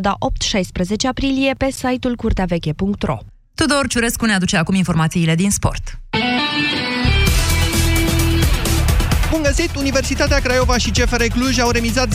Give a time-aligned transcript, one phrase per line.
[0.00, 0.16] perioada
[1.04, 3.18] 8-16 aprilie pe site-ul curteaveche.ro.
[3.54, 5.98] Tudor Ciurescu ne aduce acum informațiile din sport.
[9.30, 9.74] Bun găsit!
[9.76, 12.14] Universitatea Craiova și CFR Cluj au remizat 0-0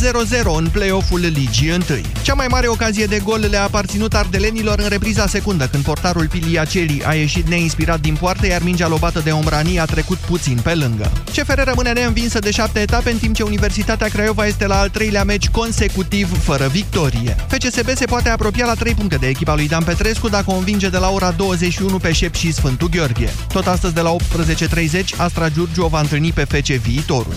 [0.58, 1.83] în play-off-ul Ligii 1.
[2.21, 7.04] Cea mai mare ocazie de gol le-a aparținut ardelenilor în repriza secundă, când portarul Piliaceli
[7.05, 11.12] a ieșit neinspirat din poartă, iar mingea lobată de Ombrani a trecut puțin pe lângă.
[11.26, 15.23] CFR rămâne neînvinsă de șapte etape, în timp ce Universitatea Craiova este la al treilea
[15.23, 17.36] meci consecutiv fără victorie.
[17.48, 20.90] FCSB se poate apropia la 3 puncte de echipa lui Dan Petrescu dacă o învinge
[20.90, 23.34] de la ora 21 pe Șep și Sfântul Gheorghe.
[23.48, 27.35] Tot astăzi de la 18.30, Astra Giurgiu o va întâlni pe FC viitorul.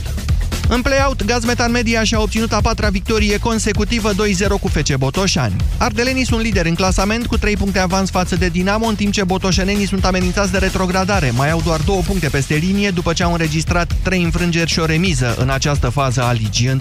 [0.69, 4.15] În play-out, Gazmetan Media și-a obținut a patra victorie consecutivă 2-0
[4.61, 5.57] cu FC Botoșani.
[5.79, 9.25] Ardelenii sunt lideri în clasament cu 3 puncte avans față de Dinamo, în timp ce
[9.25, 11.31] botoșenenii sunt amenințați de retrogradare.
[11.31, 14.85] Mai au doar 2 puncte peste linie după ce au înregistrat 3 înfrângeri și o
[14.85, 16.81] remiză în această fază a Ligii 1.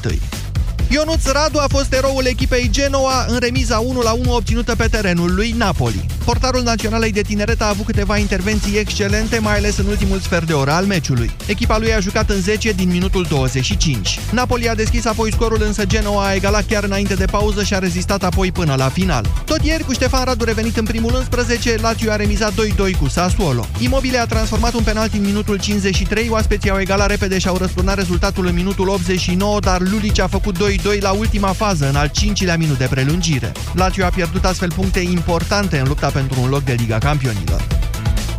[0.89, 3.83] Ionuț Radu a fost eroul echipei Genoa în remiza
[4.25, 6.05] 1-1 obținută pe terenul lui Napoli.
[6.25, 10.53] Portarul Naționalei de Tineret a avut câteva intervenții excelente, mai ales în ultimul sfert de
[10.53, 11.31] oră al meciului.
[11.45, 14.19] Echipa lui a jucat în 10 din minutul 25.
[14.31, 17.79] Napoli a deschis apoi scorul, însă Genoa a egalat chiar înainte de pauză și a
[17.79, 19.25] rezistat apoi până la final.
[19.45, 23.67] Tot ieri, cu Ștefan Radu revenit în primul 11, Lazio a remizat 2-2 cu Sassuolo.
[23.79, 27.95] Imobile a transformat un penalti în minutul 53, oaspeții au egalat repede și au răsturnat
[27.95, 32.07] rezultatul în minutul 89, dar Lulic a făcut 2 2 la ultima fază, în al
[32.07, 33.51] cincilea minut de prelungire.
[33.73, 37.84] Lazio a pierdut astfel puncte importante în lupta pentru un loc de Liga Campionilor.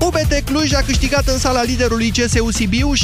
[0.00, 2.98] UBT Cluj a câștigat în sala liderului CSU Sibiu 78-72,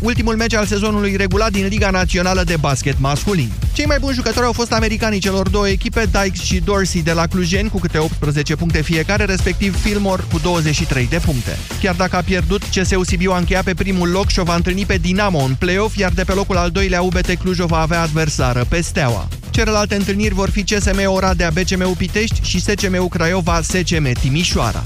[0.00, 3.50] ultimul meci al sezonului regulat din Liga Națională de Basket Masculin.
[3.72, 7.26] Cei mai buni jucători au fost americanii celor două echipe, Dykes și Dorsey de la
[7.26, 11.58] Clujeni cu câte 18 puncte fiecare, respectiv Fillmore cu 23 de puncte.
[11.82, 14.86] Chiar dacă a pierdut, CSU Sibiu a încheiat pe primul loc și o va întâlni
[14.86, 18.02] pe Dinamo în play-off, iar de pe locul al doilea UBT Cluj o va avea
[18.02, 19.28] adversară pe Steaua.
[19.50, 24.82] Celelalte întâlniri vor fi CSM Oradea BCMU Pitești și SCMU Craiova SCM Timișoara.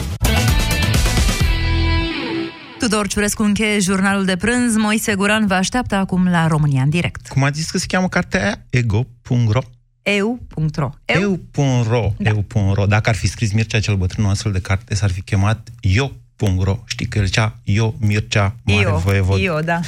[2.80, 4.76] Tudor Ciurescu încheie jurnalul de prânz.
[4.76, 7.28] Moise Guran vă așteaptă acum la România în direct.
[7.28, 8.64] Cum a zis că se cheamă cartea aia?
[8.70, 9.60] Ego.ro
[10.02, 12.30] Eu.ro Eu.ro Da.
[12.30, 15.68] Eu.ro Dacă ar fi scris Mircea cel bătrân o astfel de carte, s-ar fi chemat
[15.80, 19.38] Eu.ro Știi că el zicea Eu, Mircea, mare Eu, voievod.
[19.42, 19.80] eu, da.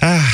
[0.00, 0.30] Ah,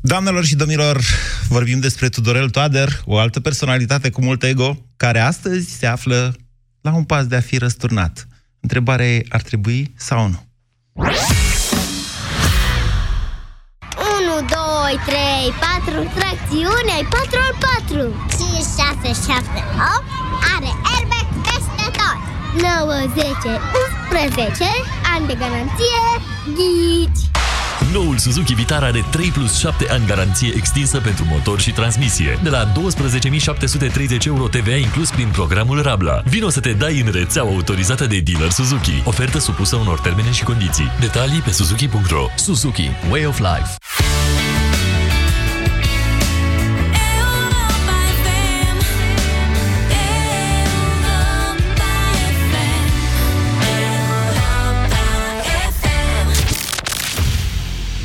[0.00, 1.00] doamnelor și domnilor,
[1.48, 6.36] vorbim despre Tudorel Toader, o altă personalitate cu mult ego, care astăzi se află
[6.80, 8.28] la un pas de a fi răsturnat.
[8.60, 10.46] Întrebarea e, ar trebui sau nu?
[10.98, 11.06] 1,
[14.46, 18.62] 2, 3, 4, tracțiune, ai 4 ori 4 5,
[19.02, 19.64] 6, 7,
[19.94, 20.04] 8
[20.54, 22.18] Are airbag peste tot.
[22.62, 23.60] 9, 10,
[24.10, 24.70] 11
[25.14, 26.02] Ani de garanție
[26.56, 27.27] Ghici
[27.92, 32.38] Noul Suzuki Vitara are 3 plus 7 ani garanție extinsă pentru motor și transmisie.
[32.42, 36.22] De la 12.730 euro TVA inclus prin programul Rabla.
[36.24, 39.02] Vino să te dai în rețeaua autorizată de dealer Suzuki.
[39.04, 40.90] Ofertă supusă unor termene și condiții.
[41.00, 42.90] Detalii pe suzuki.ro Suzuki.
[43.10, 44.47] Way of Life.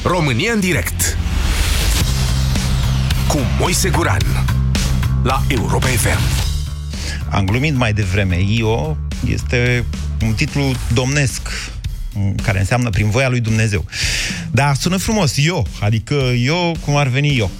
[0.06, 1.18] România în direct
[3.28, 4.46] cu Moise Guran
[5.24, 6.20] la Europa FM.
[7.30, 8.40] Am glumit mai devreme.
[8.42, 8.98] Io
[9.28, 9.86] este
[10.22, 11.42] un titlu domnesc
[12.14, 13.86] m, care înseamnă prin voia lui Dumnezeu.
[14.52, 17.52] Dar sună frumos, eu, adică eu cum ar veni eu.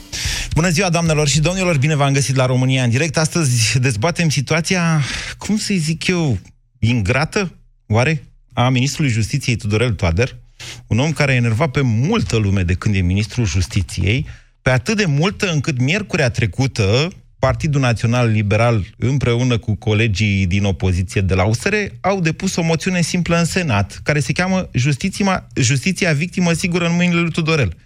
[0.54, 3.18] Bună ziua, doamnelor și domnilor, bine v-am găsit la România în direct.
[3.18, 5.02] Astăzi dezbatem situația,
[5.38, 6.38] cum să-i zic eu,
[6.80, 10.42] ingrată, oare, a ministrului justiției Tudorel Toader,
[10.88, 14.26] un om care a enervat pe multă lume de când e ministrul justiției,
[14.62, 17.10] pe atât de multă încât miercurea trecută,
[17.44, 23.02] Partidul Național Liberal, împreună cu colegii din opoziție de la USR, au depus o moțiune
[23.02, 27.78] simplă în Senat, care se cheamă Justiția, Justiția victimă sigură în mâinile lui Tudorel.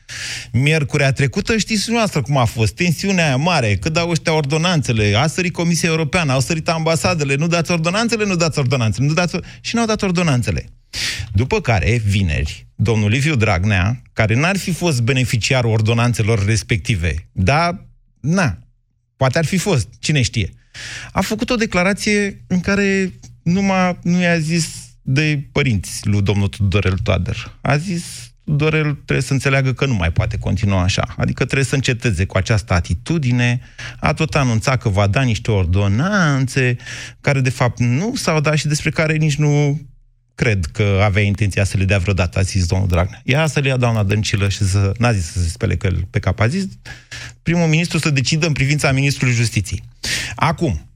[0.52, 5.28] Miercurea trecută, știți noastră cum a fost, tensiunea aia mare, cât dau ăștia ordonanțele, a
[5.28, 9.36] sărit Comisia Europeană, au sărit ambasadele, nu dați ordonanțele, nu dați ordonanțele, nu dați...
[9.62, 10.66] și n-au dat ordonanțele.
[11.34, 17.86] După care, vineri, domnul Liviu Dragnea, care n-ar fi fost beneficiarul ordonanțelor respective, dar,
[18.20, 18.58] na,
[19.18, 20.54] poate ar fi fost, cine știe,
[21.12, 23.14] a făcut o declarație în care
[23.44, 24.68] numai nu i-a zis
[25.02, 27.58] de părinți lui domnul Tudorel Toader.
[27.62, 28.04] A zis,
[28.44, 31.16] Tudorel trebuie să înțeleagă că nu mai poate continua așa.
[31.18, 33.60] Adică trebuie să înceteze cu această atitudine.
[34.00, 36.76] A tot anunțat că va da niște ordonanțe
[37.22, 39.82] care de fapt nu s-au dat și despre care nici nu
[40.38, 43.22] cred că avea intenția să le dea vreodată, a zis domnul Dragnea.
[43.24, 44.92] Ia să le ia doamna Dăncilă și să...
[44.98, 46.66] N-a zis să se spele că pe cap, a zis
[47.44, 49.84] primul ministru să decidă în privința ministrului justiției.
[50.36, 50.90] Acum,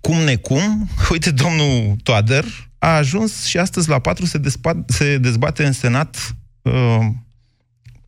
[0.00, 2.44] cum necum, uite, domnul Toader
[2.78, 7.06] a ajuns și astăzi la 4 se, despa- se dezbate în Senat uh,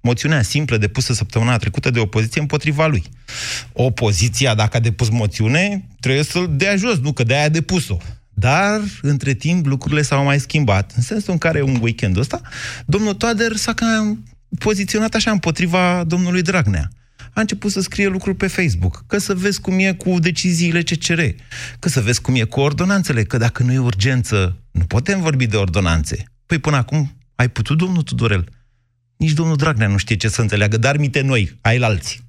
[0.00, 3.02] moțiunea simplă depusă săptămâna trecută de opoziție împotriva lui.
[3.73, 7.97] Opoziția, dacă a depus moțiune, trebuie să-l dea jos, nu că de-aia a depus-o.
[8.41, 10.93] Dar, între timp, lucrurile s-au mai schimbat.
[10.97, 12.41] În sensul în care un weekend ăsta,
[12.87, 14.25] domnul Toader s-a cam
[14.59, 16.89] poziționat așa împotriva domnului Dragnea.
[17.33, 21.21] A început să scrie lucruri pe Facebook, că să vezi cum e cu deciziile CCR,
[21.79, 25.47] că să vezi cum e cu ordonanțele, că dacă nu e urgență, nu putem vorbi
[25.47, 26.25] de ordonanțe.
[26.47, 28.49] Păi până acum ai putut, domnul Tudorel?
[29.17, 32.21] Nici domnul Dragnea nu știe ce să înțeleagă, dar mite noi, ai alții.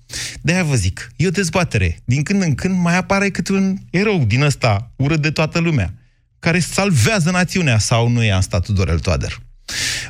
[0.41, 1.99] De-aia vă zic, e o dezbatere.
[2.05, 5.93] Din când în când mai apare câte un erou din ăsta, urât de toată lumea,
[6.41, 9.39] care salvează națiunea, sau nu e asta Tudorel Toader?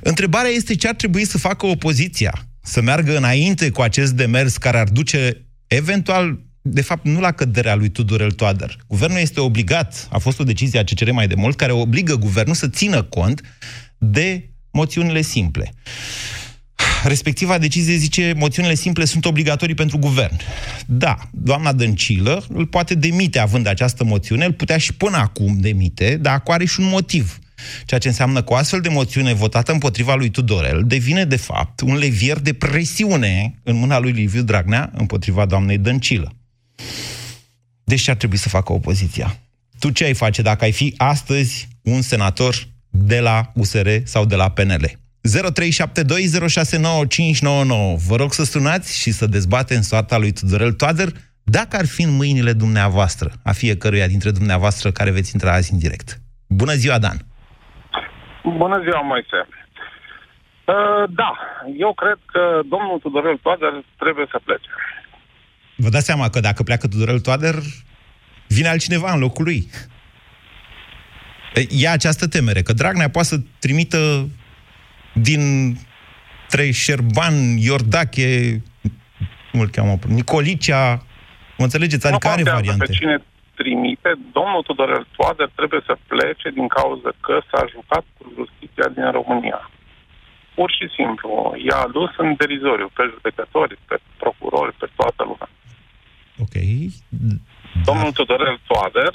[0.01, 4.79] Întrebarea este ce ar trebui să facă opoziția, să meargă înainte cu acest demers care
[4.79, 8.77] ar duce eventual de fapt, nu la căderea lui Tudorel Toader.
[8.87, 12.55] Guvernul este obligat, a fost o decizie a CCR mai de mult, care obligă guvernul
[12.55, 13.41] să țină cont
[13.97, 15.73] de moțiunile simple.
[17.03, 20.35] Respectiva decizie zice moțiunile simple sunt obligatorii pentru guvern.
[20.85, 26.17] Da, doamna Dăncilă îl poate demite având această moțiune, îl putea și până acum demite,
[26.21, 27.39] dar acum are și un motiv.
[27.85, 31.79] Ceea ce înseamnă că o astfel de moțiune votată împotriva lui Tudorel devine, de fapt,
[31.79, 36.35] un levier de presiune în mâna lui Liviu Dragnea împotriva doamnei Dăncilă.
[37.83, 39.39] Deci ce ar trebui să facă opoziția?
[39.79, 44.35] Tu ce ai face dacă ai fi astăzi un senator de la USR sau de
[44.35, 45.00] la PNL?
[45.21, 45.27] 0372069599.
[48.07, 51.07] Vă rog să sunați și să dezbatem soarta lui Tudorel Toader
[51.43, 55.79] dacă ar fi în mâinile dumneavoastră, a fiecăruia dintre dumneavoastră care veți intra azi în
[55.79, 56.17] direct.
[56.47, 57.17] Bună ziua, Dan!
[58.43, 59.47] Bună ziua, Moise!
[60.65, 61.37] Uh, da,
[61.77, 64.69] eu cred că domnul Tudorel Toader trebuie să plece.
[65.75, 67.55] Vă dați seama că dacă pleacă Tudorel Toader,
[68.47, 69.69] vine altcineva în locul lui.
[71.69, 74.27] E această temere, că Dragnea poate să trimită
[75.13, 75.73] din
[76.47, 78.61] trei Șerban, Iordache,
[79.51, 81.05] cum îl cheamă, Nicolicea,
[81.57, 82.07] mă înțelegeți?
[82.07, 82.85] Adică nu are variante.
[82.85, 83.17] Pe cine
[83.55, 89.11] trimite, domnul Tudorel Toader trebuie să plece din cauza că s-a jucat cu justiția din
[89.11, 89.69] România.
[90.55, 91.29] Pur și simplu,
[91.67, 95.49] i-a adus în derizoriu pe judecători, pe procurori, pe toată lumea.
[96.43, 96.55] Ok.
[97.87, 99.13] Domnul Tudorel Toader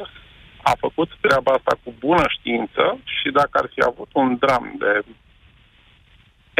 [0.62, 2.84] a făcut treaba asta cu bună știință
[3.16, 4.93] și dacă ar fi avut un dram de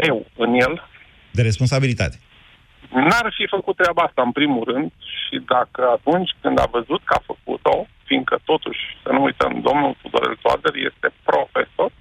[0.05, 0.83] eu în el.
[1.31, 2.17] De responsabilitate.
[2.91, 7.13] N-ar fi făcut treaba asta în primul rând și dacă atunci când a văzut că
[7.17, 11.91] a făcut-o, fiindcă totuși, să nu uităm, domnul Tudorel Toader este profesor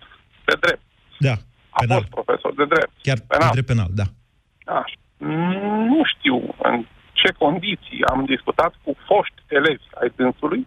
[0.44, 0.82] de drept.
[1.18, 1.34] Da,
[1.70, 1.98] A penal.
[1.98, 2.92] fost profesor de drept.
[3.02, 3.48] Chiar penal.
[3.48, 4.06] de drept penal, da.
[4.80, 4.94] Așa.
[5.92, 10.66] Nu știu în ce condiții am discutat cu foști elevi ai dânsului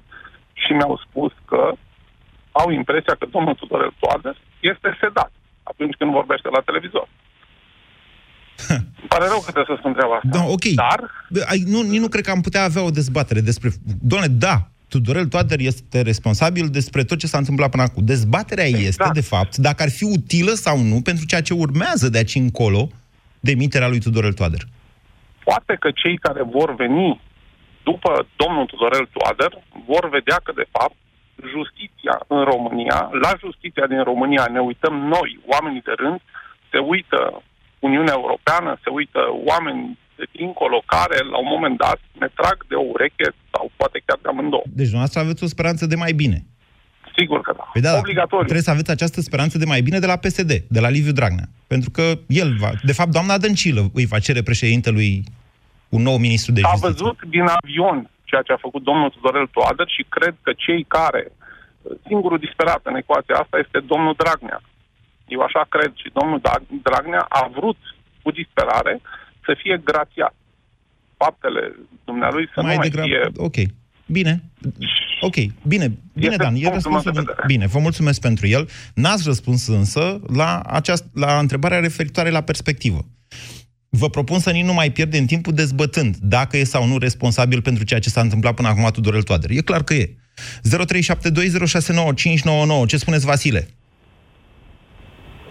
[0.53, 1.71] și mi-au spus că
[2.51, 5.31] au impresia că domnul Tudorel Toader este sedat
[5.71, 7.07] atunci când vorbește la televizor.
[9.01, 10.29] Îmi pare rău că trebuie să spun treaba asta.
[10.37, 10.65] Da, ok.
[10.85, 10.99] Dar...
[11.51, 13.69] Ai, nu, nici nu cred că am putea avea o dezbatere despre...
[14.11, 14.55] Doamne, da,
[14.89, 18.05] Tudorel Toader este responsabil despre tot ce s-a întâmplat până acum.
[18.05, 18.87] Dezbaterea exact.
[18.87, 22.35] este, de fapt, dacă ar fi utilă sau nu pentru ceea ce urmează de aici
[22.35, 22.89] încolo
[23.39, 24.63] demiterea lui Tudorel Toader.
[25.43, 27.21] Poate că cei care vor veni
[27.83, 29.51] după domnul Tudorel Toader
[29.85, 30.95] vor vedea că, de fapt,
[31.55, 36.19] justiția în România, la justiția din România ne uităm noi, oamenii de rând,
[36.71, 37.19] se uită
[37.79, 39.19] Uniunea Europeană, se uită
[39.51, 44.01] oameni de dincolo care, la un moment dat, ne trag de o ureche sau poate
[44.05, 44.63] chiar de amândouă.
[44.65, 46.39] Deci dumneavoastră aveți o speranță de mai bine.
[47.17, 47.69] Sigur că da.
[47.73, 48.43] Păi da, Obligatoriu.
[48.43, 51.47] Trebuie să aveți această speranță de mai bine de la PSD, de la Liviu Dragnea.
[51.67, 52.69] Pentru că el va...
[52.83, 55.23] De fapt, doamna Dăncilă îi va cere președintelui
[55.89, 56.89] un nou ministru de S-a justiție.
[56.91, 61.23] văzut din avion ceea ce a făcut domnul Tudorel Toader și cred că cei care,
[62.07, 64.61] singurul disperat în ecuația asta este domnul Dragnea.
[65.35, 66.39] Eu așa cred și domnul
[66.87, 67.79] Dragnea a vrut
[68.23, 68.93] cu disperare
[69.45, 70.35] să fie grațiat.
[71.17, 71.63] Faptele
[72.05, 73.23] dumnealui să mai nu mai degrabă, fie...
[73.47, 73.57] Ok.
[74.17, 74.33] Bine.
[75.21, 75.35] Ok.
[75.35, 75.87] Bine.
[76.13, 76.55] Bine, Este Dan.
[76.55, 77.11] E punctul răspunsul.
[77.13, 77.43] meu de vedere.
[77.53, 78.69] Bine, vă mulțumesc pentru el.
[78.93, 82.99] N-ați răspuns însă la, aceast, la întrebarea referitoare la perspectivă.
[83.89, 87.83] Vă propun să nici nu mai pierdem timpul dezbătând dacă e sau nu responsabil pentru
[87.83, 89.49] ceea ce s-a întâmplat până acum Tudorel Toader.
[89.49, 90.15] E clar că e.
[92.83, 92.87] 0372069599.
[92.87, 93.67] Ce spuneți, Vasile?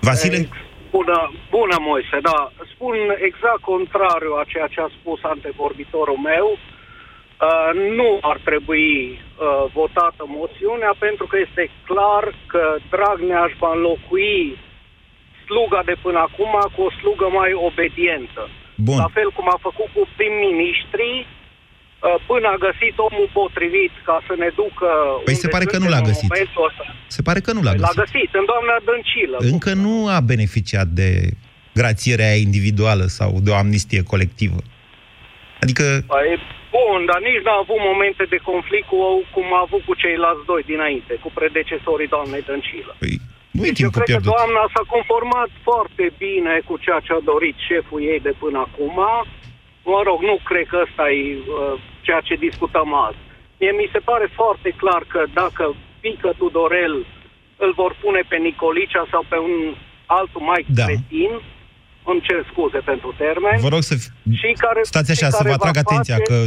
[0.00, 0.48] Vasile?
[0.90, 2.52] Bună, bună, Moise, da.
[2.74, 2.96] Spun
[3.28, 6.46] exact contrariu a ceea ce a spus antevorbitorul meu.
[6.56, 13.72] Uh, nu ar trebui uh, votată moțiunea pentru că este clar că Dragnea își va
[13.74, 14.58] înlocui
[15.48, 18.42] sluga de până acum cu o slugă mai obedientă.
[18.86, 18.98] Bun.
[19.04, 24.32] La fel cum a făcut cu prim-ministrii uh, până a găsit omul potrivit ca să
[24.42, 24.88] ne ducă...
[25.26, 26.28] Păi unde se pare că nu suntem l-a în găsit.
[26.30, 26.84] momentul ăsta.
[27.16, 28.02] Se pare că nu l-a Păi L-a găsit.
[28.04, 29.36] găsit în doamna Dăncilă.
[29.54, 31.08] Încă nu a beneficiat de
[31.78, 34.60] grațierea aia individuală sau de o amnistie colectivă.
[35.64, 36.30] Adică, Păi,
[36.76, 38.98] bun, dar nici n-a avut momente de conflict cu,
[39.34, 42.92] cum a avut cu ceilalți doi dinainte, cu predecesorii doamnei Dăncilă.
[43.02, 43.16] păi,
[43.56, 44.30] nu e Deci eu timpul cred că pierdut.
[44.34, 48.96] doamna s-a conformat foarte bine cu ceea ce a dorit șeful ei de până acum.
[49.92, 51.74] Mă rog, nu cred că ăsta e uh,
[52.06, 53.20] ceea ce discutăm azi.
[53.60, 55.64] Mie mi se pare foarte clar că dacă
[56.04, 56.94] pică Tudorel
[57.64, 59.56] îl vor pune pe Nicolicea sau pe un
[60.18, 60.84] altul mai Da.
[60.84, 61.32] cretin,
[62.10, 63.94] îmi cer scuze pentru termen, Vă rog să...
[64.00, 66.38] f- și care, Stați așa, și să care vă atrag va atenția face- că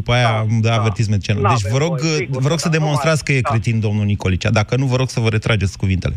[0.00, 0.78] după aia Da, îmi dă da.
[0.80, 1.42] avertisment channel.
[1.42, 3.32] N-avem Deci vă rog, voie, sigur vă rog că să da, nu demonstrați mai- că
[3.38, 3.50] e da.
[3.50, 4.50] cretin domnul Nicolicea.
[4.60, 6.16] Dacă nu, vă rog să vă retrageți cuvintele.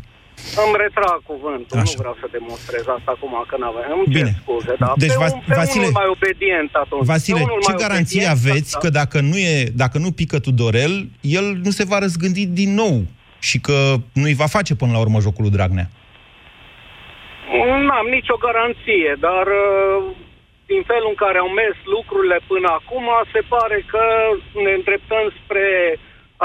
[0.65, 1.91] Îmi retrag cuvântul, Așa.
[1.95, 3.85] nu vreau să demonstrez asta acum, că n-avem.
[3.95, 4.31] Îmi Bine.
[4.33, 4.89] cer scuze, da.
[5.03, 7.05] Deci, pe, Vas- un, pe Vasile- unul mai obedient atunci.
[7.13, 8.79] Vasile, Pe unul ce mai garanție obedient, aveți da.
[8.83, 10.93] că dacă nu, e, dacă nu pică Tudorel,
[11.37, 12.95] el nu se va răzgândi din nou
[13.47, 13.77] și că
[14.21, 15.87] nu-i va face până la urmă jocul lui Dragnea?
[17.87, 20.15] N-am nicio garanție, dar uh,
[20.71, 24.03] din felul în care au mers lucrurile până acum, se pare că
[24.65, 25.67] ne îndreptăm spre,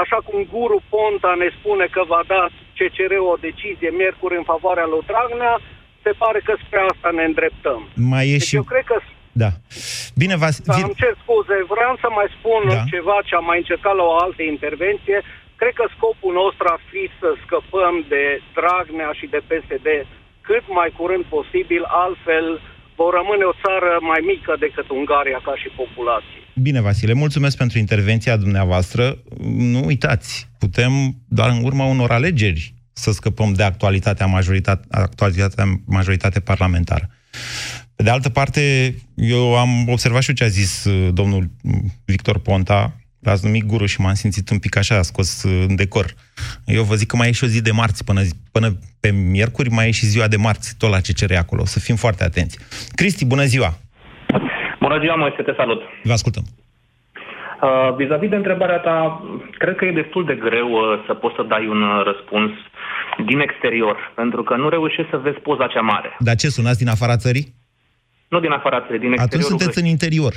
[0.01, 2.41] așa cum Guru Ponta ne spune că va da
[2.77, 5.55] CCR o decizie miercuri în favoarea lui Dragnea,
[6.05, 7.81] se pare că spre asta ne îndreptăm.
[8.13, 8.55] Mai e Deci și...
[8.59, 8.97] eu cred că
[9.43, 9.51] Da.
[10.21, 10.55] Bine, Vas...
[10.59, 12.73] Da, vi- îmi cer scuze, vreau să mai spun Da.
[12.75, 12.83] da.
[12.93, 15.17] ceva ce am mai încercat la o altă intervenție.
[15.61, 18.23] Cred că scopul nostru ar fi să scăpăm de
[18.57, 19.87] Dragnea și de PSD
[20.49, 22.45] cât mai curând posibil, altfel
[22.99, 26.39] vor rămâne o țară mai mică decât Ungaria ca și populație.
[26.67, 29.03] Bine, Vasile, mulțumesc pentru intervenția dumneavoastră.
[29.73, 30.91] Nu uitați, putem
[31.27, 37.09] doar în urma unor alegeri să scăpăm de actualitatea, majoritate, actualitatea majoritate parlamentară.
[37.95, 41.49] Pe de altă parte, eu am observat și eu ce a zis uh, domnul
[42.05, 46.05] Victor Ponta, l-ați numit guru și m-am simțit un pic așa, scos uh, în decor.
[46.65, 48.67] Eu vă zic că mai e și o zi de marți, până, zi- până
[48.99, 52.23] pe miercuri mai e și ziua de marți, tot la CCR acolo, să fim foarte
[52.23, 52.59] atenți.
[52.95, 53.73] Cristi, bună ziua!
[54.79, 55.81] Bună ziua, Moise, te salut.
[56.03, 56.43] Vă ascultăm.
[57.61, 58.97] Uh, vis-a-vis de întrebarea ta,
[59.57, 62.51] cred că e destul de greu uh, să poți să dai un uh, răspuns
[63.25, 66.15] din exterior, pentru că nu reușești să vezi poza cea mare.
[66.19, 67.53] Dar ce, sunați din afara țării?
[68.27, 70.33] Nu din afara țării, din Atunci exteriorul sunteți în interior.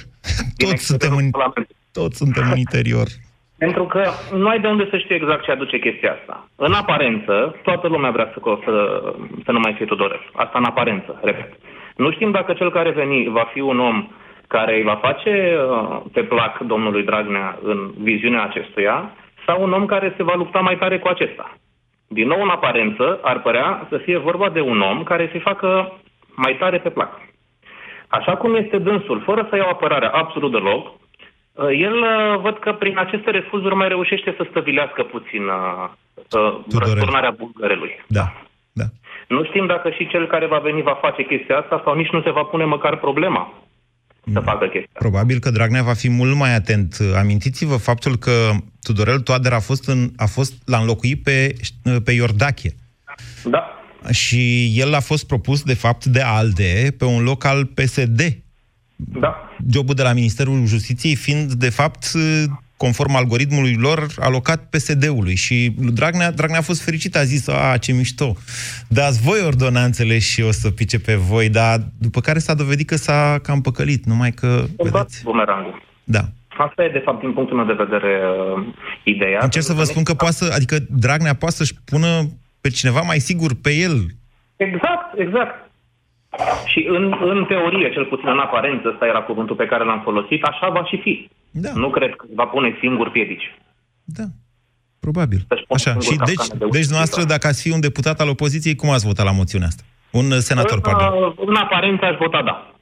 [0.57, 1.77] din Toți suntem în, exteriorul Parlamentului.
[1.93, 3.09] toți suntem în interior.
[3.65, 4.03] Pentru că
[4.43, 6.49] nu ai de unde să știi exact ce aduce chestia asta.
[6.57, 8.75] În aparență, toată lumea vrea să, să,
[9.45, 10.23] să nu mai fie Tudorel.
[10.33, 11.53] Asta în aparență, repet.
[11.97, 14.09] Nu știm dacă cel care veni va fi un om
[14.47, 19.13] care îi va face uh, pe plac domnului Dragnea în viziunea acestuia
[19.47, 21.55] sau un om care se va lupta mai tare cu acesta.
[22.09, 25.99] Din nou, în aparență, ar părea să fie vorba de un om care să-i facă
[26.35, 27.21] mai tare pe plac.
[28.09, 32.73] Așa cum este dânsul, fără să iau apărarea absolut deloc, uh, el uh, văd că
[32.73, 35.89] prin aceste refuzuri mai reușește să stăvilească puțin uh,
[36.31, 38.05] uh, răsturnarea bulgărelui.
[38.07, 38.27] Da.
[38.73, 38.85] da.
[39.29, 42.23] Nu știm dacă și cel care va veni va face chestia asta sau nici nu
[42.23, 43.53] se va pune măcar problema
[44.33, 44.99] să facă chestia.
[44.99, 46.97] Probabil că Dragnea va fi mult mai atent.
[47.17, 48.51] Amintiți-vă faptul că
[48.83, 51.55] Tudorel Toader a fost, în, a fost l-a înlocuit pe,
[52.05, 52.69] pe Iordache.
[53.45, 53.78] Da.
[54.11, 58.21] Și el a fost propus, de fapt, de ALDE pe un loc al PSD.
[58.97, 59.37] Da.
[59.71, 62.05] Jobul de la Ministerul Justiției fiind, de fapt,
[62.77, 65.35] conform algoritmului lor, alocat PSD-ului.
[65.35, 68.37] Și lui Dragnea, Dragnea a fost fericit, a zis, a, ce mișto,
[68.89, 72.97] dați voi ordonanțele și o să pice pe voi, dar după care s-a dovedit că
[72.97, 74.65] s-a cam păcălit, numai că...
[74.77, 75.23] Vedeți?
[75.23, 75.83] bumerangul.
[76.05, 76.21] Da.
[76.59, 78.21] Asta e, de fapt, din punctul meu de vedere,
[78.57, 78.67] uh,
[79.05, 79.41] ideea.
[79.43, 83.19] Încerc să vă spun că poate să, adică Dragnea poate să-și pună pe cineva mai
[83.19, 83.97] sigur pe el.
[84.57, 85.71] Exact, exact.
[86.67, 90.43] Și în, în teorie, cel puțin în aparență, ăsta era cuvântul pe care l-am folosit,
[90.43, 91.31] așa va și fi.
[91.51, 91.71] Da.
[91.75, 93.55] Nu cred că va pune singur piedici.
[94.05, 94.25] Da.
[95.01, 95.41] Probabil.
[95.69, 95.91] Așa.
[95.91, 98.91] singur Și deci, capcană de deci dumneavoastră, dacă ați fi un deputat al opoziției, cum
[98.91, 99.83] ați votat la moțiunea asta?
[100.11, 101.23] Un uh, senator, în, pardon.
[101.23, 102.73] uh, În aparență aș vota da.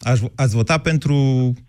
[0.00, 1.16] Ați, ați votat pentru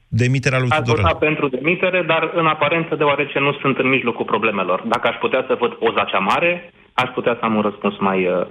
[0.08, 1.04] demiterea lui Aș Tudorel?
[1.04, 4.82] vota pentru demitere, dar în aparență, deoarece nu sunt în mijlocul problemelor.
[4.82, 8.20] Dacă aș putea să văd poza cea mare, aș putea să am un răspuns mai,
[8.26, 8.48] uh,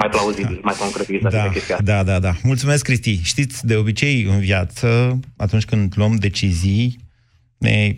[0.00, 1.92] mai plauzibil, mai concret vis-a-vis Da, de chestia asta.
[1.92, 2.32] da, da, da.
[2.42, 3.20] Mulțumesc, Cristi.
[3.24, 6.96] Știți, de obicei în viață, atunci când luăm decizii,
[7.58, 7.90] ne,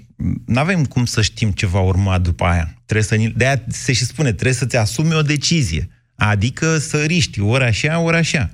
[0.47, 2.67] n-avem cum să știm ce va urma după aia.
[2.85, 5.89] Trebuie să, ni- de-aia se și spune, trebuie să-ți asumi o decizie.
[6.17, 8.49] Adică să riști, ori așa, ori așa.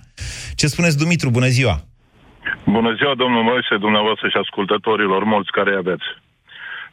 [0.55, 1.31] Ce spuneți, Dumitru?
[1.31, 1.81] Bună ziua!
[2.65, 6.07] Bună ziua, domnul Moise, dumneavoastră și ascultătorilor mulți care îi aveți.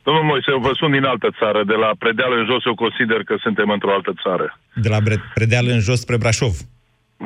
[0.04, 3.24] Domnul Moise, eu vă sun din altă țară, de la Predeal în jos, eu consider
[3.24, 4.58] că suntem într-o altă țară.
[4.74, 6.56] De la Bre- Predeal în jos spre Brașov.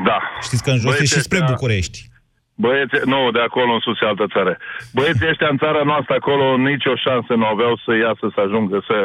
[0.10, 0.20] Da.
[0.42, 2.00] Știți că în jos e Băieții și spre ăștia- București.
[2.56, 4.58] Băieții, nu, de acolo în sus e altă țară.
[4.94, 8.98] Băieții ăștia în țara noastră acolo nicio șansă nu aveau să iasă, să ajungă, să,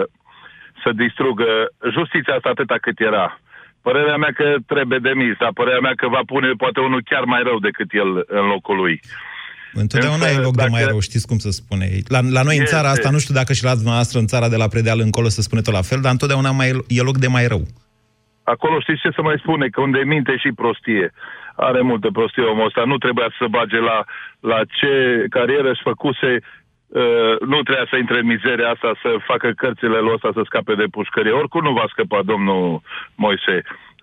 [0.82, 1.48] să distrugă
[1.96, 3.40] justiția asta atâta cât era.
[3.86, 7.42] Părerea mea că trebuie demis, dar părerea mea că va pune poate unul chiar mai
[7.42, 9.00] rău decât el în locul lui.
[9.74, 11.84] Întotdeauna Însă, e loc de dacă- mai rău, știți cum să spune.
[12.08, 12.74] La, la noi în Este.
[12.74, 15.40] țara asta, nu știu dacă și la dumneavoastră în țara de la predeal încolo să
[15.42, 17.62] spune tot la fel, dar întotdeauna mai e, e loc de mai rău.
[18.42, 19.68] Acolo știți ce să mai spune?
[19.68, 21.12] Că unde e minte și prostie.
[21.56, 22.82] Are multă prostie omul ăsta.
[22.86, 23.98] Nu trebuia să se bage la,
[24.52, 24.92] la ce
[25.36, 26.30] carieră își făcuse.
[27.02, 30.74] Uh, nu trebuia să intre în mizeria asta, să facă cărțile lui ăsta să scape
[30.74, 31.32] de pușcărie.
[31.42, 32.82] Oricum nu va scăpa domnul
[33.24, 33.56] Moise.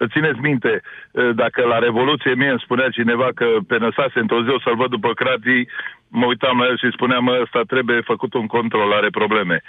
[0.08, 4.50] Țineți minte, uh, dacă la Revoluție mie îmi spunea cineva că pe Năsase într-o zi
[4.50, 5.70] o să-l văd după Cratii,
[6.08, 9.62] mă uitam la el și spuneam, "Mă, ăsta trebuie făcut un control, are probleme.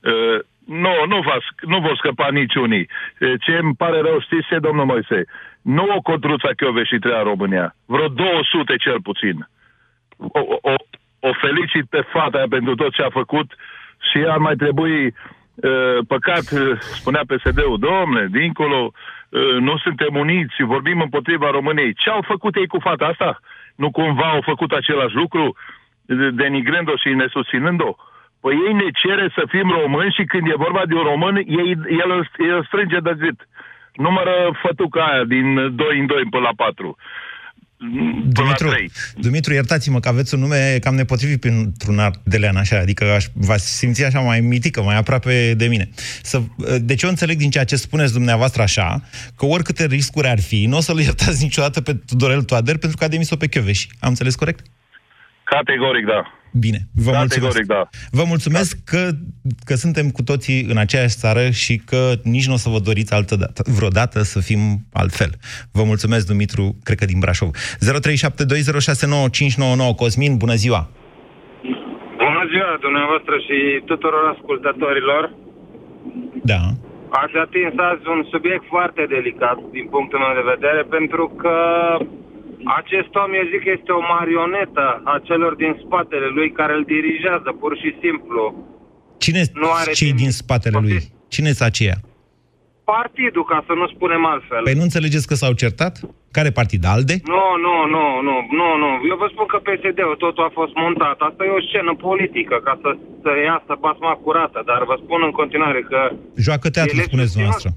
[0.00, 2.88] Uh, nu, nu, va, sc- nu vor scăpa niciunii.
[3.20, 5.24] Uh, Ce îmi pare rău, știți ce, domnul Moise?
[5.62, 6.48] Nu o codruța
[6.84, 7.74] și treia în România.
[7.86, 9.48] Vreo 200 cel puțin.
[10.16, 10.74] O, o, o,
[11.28, 13.54] o felicit pe fata aia pentru tot ce a făcut
[14.10, 18.92] și ar mai trebui uh, păcat, uh, spunea PSD-ul, domne, dincolo, uh,
[19.60, 21.94] nu suntem uniți și vorbim împotriva României.
[21.94, 23.40] Ce au făcut ei cu fata asta?
[23.76, 25.56] Nu cumva au făcut același lucru,
[26.02, 27.94] de- denigrând-o și nesusținând-o?
[28.40, 31.70] Păi ei ne cere să fim români și când e vorba de un român, ei,
[32.02, 33.48] el, îl, el îl strânge de gât.
[33.94, 36.96] Numără fătuca aia din 2 în 2 până la 4.
[38.26, 38.74] Dumitru,
[39.16, 43.76] Dumitru, iertați-mă că aveți un nume cam nepotrivit pentru un ardelean așa, adică aș, v-ați
[43.76, 45.90] simți așa mai mitică, mai aproape de mine.
[46.22, 46.42] Să,
[46.80, 49.02] deci eu înțeleg din ceea ce spuneți dumneavoastră așa,
[49.36, 53.04] că oricâte riscuri ar fi, nu o să-l iertați niciodată pe Tudorel Toader pentru că
[53.04, 53.88] a demis-o pe Chioveși.
[53.98, 54.66] Am înțeles corect?
[55.56, 56.20] Categoric, da.
[56.64, 57.68] Bine, vă Categoric, mulțumesc.
[57.76, 57.82] da.
[58.18, 59.02] Vă mulțumesc că,
[59.68, 62.00] că suntem cu toții în aceeași țară și că
[62.34, 64.60] nici nu o să vă doriți altă dată, vreodată să fim
[64.92, 65.30] altfel.
[65.76, 67.50] Vă mulțumesc, Dumitru, cred că din Brașov.
[67.52, 67.56] 0372069599
[69.96, 70.82] Cosmin, bună ziua!
[72.26, 73.56] Bună ziua dumneavoastră și
[73.90, 75.22] tuturor ascultătorilor.
[76.52, 76.62] Da.
[77.22, 81.54] Ați atins azi un subiect foarte delicat din punctul meu de vedere pentru că
[82.80, 87.48] acest om, eu zic, este o marionetă a celor din spatele lui care îl dirigează
[87.60, 88.42] pur și simplu.
[89.24, 90.18] Cine Nu are cei timp.
[90.22, 91.00] din spatele lui?
[91.34, 91.96] Cine sunt aceia?
[92.84, 94.62] Partidul, ca să nu spunem altfel.
[94.62, 95.94] Păi nu înțelegeți că s-au certat?
[96.36, 96.82] Care partid?
[96.92, 97.16] ALDE?
[97.36, 98.90] Nu, nu, nu, nu, nu, nu.
[99.10, 101.16] Eu vă spun că PSD-ul totul a fost montat.
[101.28, 102.90] Asta e o scenă politică ca să,
[103.22, 105.98] să iasă pasma curată, dar vă spun în continuare că
[106.46, 107.54] Joacă teatru, Ele spuneți susținut.
[107.54, 107.70] dumneavoastră.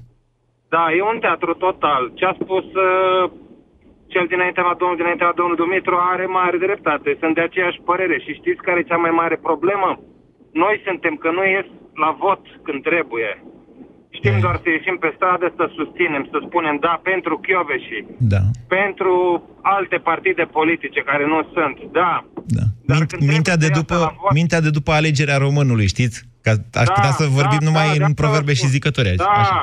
[0.74, 2.02] Da, e un teatru total.
[2.18, 3.24] Ce a spus uh,
[4.16, 7.08] cel dinainte la domnul, dinainte la domnul Dumitru are mare dreptate.
[7.22, 8.16] Sunt de aceeași părere.
[8.24, 9.90] Și știți care e cea mai mare problemă?
[10.62, 11.66] Noi suntem că nu ies
[12.04, 13.30] la vot când trebuie.
[14.18, 17.98] Știm doar să ieșim pe stradă să susținem, să spunem da pentru Chioveși,
[18.34, 18.42] Da.
[18.78, 19.14] pentru
[19.76, 22.12] alte partide politice care nu sunt, da.
[22.92, 23.96] Mint, mintea, de după,
[24.38, 26.16] mintea de după alegerea românului, știți?
[26.44, 26.50] Că
[26.82, 28.74] aș Da, putea să vorbim da, numai da, de în asta proverbe vă și spun.
[28.76, 29.16] zicători azi.
[29.16, 29.60] Da, Așa.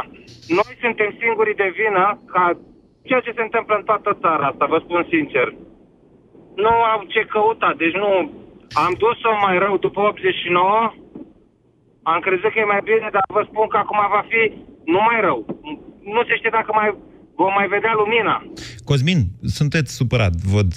[0.59, 2.43] noi suntem singurii de vină ca
[3.07, 5.47] ceea ce se întâmplă în toată țara asta, vă spun sincer.
[6.63, 8.11] Nu au ce căuta, deci nu...
[8.85, 10.93] Am dus-o mai rău după 89,
[12.11, 14.41] am crezut că e mai bine, dar vă spun că acum va fi
[14.93, 15.39] nu mai rău.
[16.15, 16.89] Nu se știe dacă mai
[17.35, 18.35] vom mai vedea lumina.
[18.89, 19.19] Cosmin,
[19.59, 20.69] sunteți supărat, văd.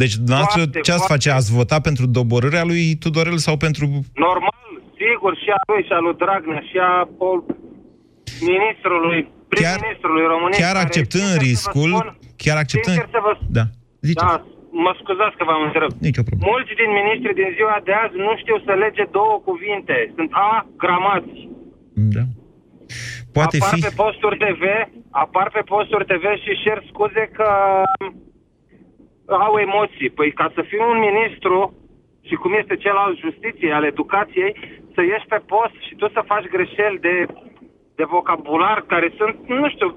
[0.00, 1.12] Deci, dumneavoastră, Foarte, ce ați foarte.
[1.14, 1.38] face?
[1.38, 3.84] Ați vota pentru doborârea lui Tudorel sau pentru...
[4.26, 4.64] Normal,
[5.02, 7.46] sigur, și a lui, și a lui Dragnea, și a pol-
[8.52, 9.20] ministrului,
[9.54, 10.60] prim-ministrului României.
[10.64, 12.06] Chiar care, acceptând sincer să vă riscul, spun,
[12.44, 12.96] chiar acceptând...
[12.96, 13.64] Sincer să vă Da,
[14.08, 14.26] ziceți.
[14.26, 14.34] Da,
[14.84, 15.92] mă scuzați că v-am întrebat.
[16.06, 16.46] Nici o problemă.
[16.52, 19.96] Mulți din ministri din ziua de azi nu știu să lege două cuvinte.
[20.16, 20.50] Sunt A,
[20.82, 21.36] gramați.
[22.16, 22.24] Da.
[23.36, 23.80] Poate apar fi...
[23.86, 24.62] pe posturi TV,
[25.24, 27.48] apar pe posturi TV și cer scuze că
[29.48, 30.10] au emoții.
[30.18, 31.58] Păi ca să fii un ministru
[32.28, 34.52] și cum este cel al justiției, al educației,
[34.94, 37.14] să ieși pe post și tu să faci greșeli de,
[37.98, 39.88] de vocabular care sunt, nu știu,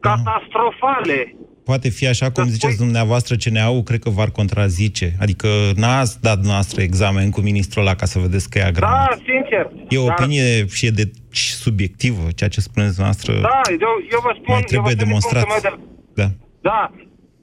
[0.00, 1.34] catastrofale.
[1.70, 5.06] Poate fi așa cum ziceți dumneavoastră, CNA-ul cred că v-ar contrazice.
[5.24, 5.48] Adică
[5.82, 9.08] n-ați dat noastră examen cu ministrul ăla ca să vedeți că e agramat.
[9.08, 9.64] Da, sincer.
[9.88, 11.06] E o Dar- opinie și e de
[11.40, 13.32] și subiectivă, ceea ce spuneți noastră.
[13.50, 15.42] Da, eu, eu vă spun, Mai eu vă trebuie spun din demonstrat.
[15.44, 15.82] punctul meu de,
[16.20, 16.28] Da.
[16.70, 16.80] Da,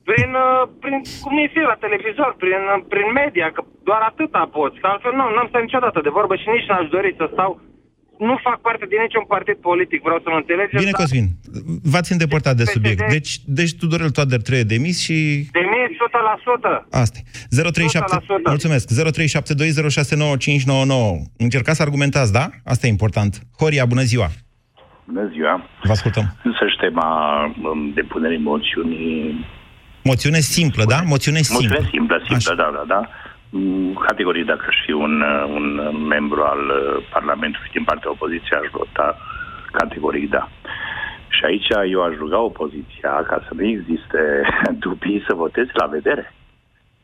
[0.09, 4.41] prin, uh, prin cum e fi la televizor, prin, uh, prin media, că doar atâta
[4.57, 7.51] poți, că altfel nu, n-am stat niciodată de vorbă și nici n-aș dori să stau.
[8.27, 10.75] Nu fac parte din niciun partid politic, vreau să mă înțelegeți.
[10.83, 11.27] Bine, dar Cosmin,
[11.93, 13.01] v-ați îndepărtat de PSD subiect.
[13.09, 15.17] Deci, deci Tudorel Toader trebuie demis și...
[15.59, 15.91] Demis
[16.83, 16.85] 100%.
[17.03, 17.61] Asta e.
[17.71, 18.15] 037...
[18.15, 18.19] 100%.
[18.55, 18.85] Mulțumesc.
[18.89, 18.95] 0372069599.
[21.37, 22.45] Încercați să argumentați, da?
[22.73, 23.31] Asta e important.
[23.59, 24.27] Horia, bună ziua.
[25.05, 25.69] Bună ziua!
[25.83, 26.25] Vă ascultăm.
[26.43, 27.09] Însăși tema
[27.63, 29.45] um, depunerii moțiunii
[30.03, 30.99] Moțiune simplă, da?
[31.05, 31.67] Moțiune simplă.
[31.69, 33.01] Moțiune simplă, simplă, da, da, da.
[33.53, 35.65] Mm, Categoric, dacă aș fi un, uh, un
[36.07, 39.17] membru al uh, Parlamentului din partea opoziției, aș vota
[39.71, 40.49] categoric da.
[41.27, 44.21] Și aici eu aș ruga opoziția ca să nu existe
[44.85, 46.33] dubii să voteze la vedere.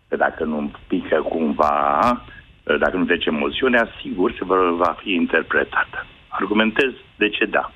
[0.09, 1.75] Că dacă nu pică cumva,
[2.63, 6.05] uh, dacă nu trece moțiunea, sigur se va- va fi interpretată.
[6.27, 7.71] Argumentez de ce da.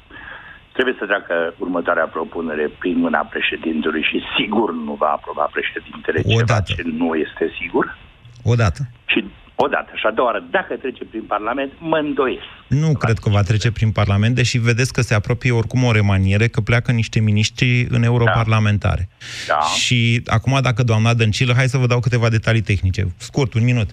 [0.73, 6.41] Trebuie să treacă următoarea propunere prin mâna președintelui și sigur nu va aproba președintele ceva
[6.41, 6.73] Odată.
[6.75, 7.97] ce nu este sigur.
[8.43, 8.87] Odată.
[9.05, 9.25] Și
[9.65, 9.91] odată.
[9.95, 12.49] Și a doua oară, dacă trece prin Parlament, mă îndoiesc.
[12.67, 16.47] Nu cred că va trece prin Parlament, deși vedeți că se apropie oricum o remaniere,
[16.47, 19.09] că pleacă niște miniștri în europarlamentare.
[19.47, 19.59] Da.
[19.59, 23.89] Și acum, dacă doamna Dăncilă, hai să vă dau câteva detalii tehnice, scurt, un minut.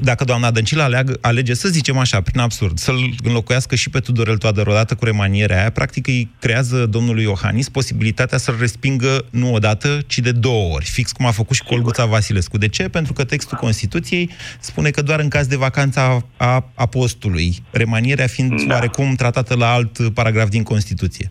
[0.00, 4.36] Dacă doamna Dăncilă aleagă, alege, să zicem așa, prin absurd, să-l înlocuiască și pe Tudorel
[4.36, 9.98] Toader odată cu remanierea aia, practic îi creează domnului Iohannis posibilitatea să-l respingă nu odată,
[10.06, 12.58] ci de două ori, fix cum a făcut și cu Olguța Vasilescu.
[12.58, 12.88] De ce?
[12.88, 18.62] Pentru că textul Constituției spune că doar în caz de vacanța a apostului, remanierea fiind
[18.62, 18.74] da.
[18.74, 21.30] oarecum tratată la alt paragraf din Constituție.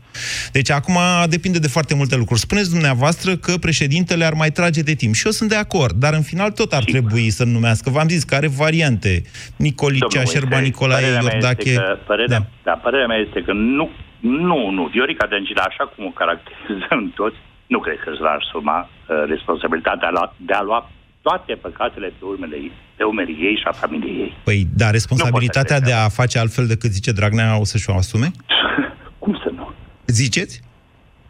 [0.52, 0.98] Deci acum
[1.30, 2.40] depinde de foarte multe lucruri.
[2.40, 5.14] Spuneți dumneavoastră că președintele ar mai trage de timp.
[5.14, 7.90] Și eu sunt de acord, dar în final tot ar trebui să numească.
[7.90, 9.22] V-am zis că are variante.
[9.56, 11.70] Nicolicea, Domnul Șerba Moise, Nicolae, părerea mea Iordache...
[11.70, 12.46] Este că, părerea, da.
[12.64, 14.84] da, părerea mea este că nu, nu, nu.
[14.94, 17.40] Viorica Dăncilă, așa cum o caracterizăm toți,
[17.74, 22.26] nu cred că își va asuma uh, responsabilitatea la- de a lua toate păcatele pe,
[22.26, 24.38] urmele, ei- pe umerii ei și a familiei ei.
[24.44, 28.32] Păi, da, responsabilitatea de a face altfel decât zice Dragnea o să-și o asume?
[29.24, 29.72] Cum să nu?
[30.06, 30.62] Ziceți?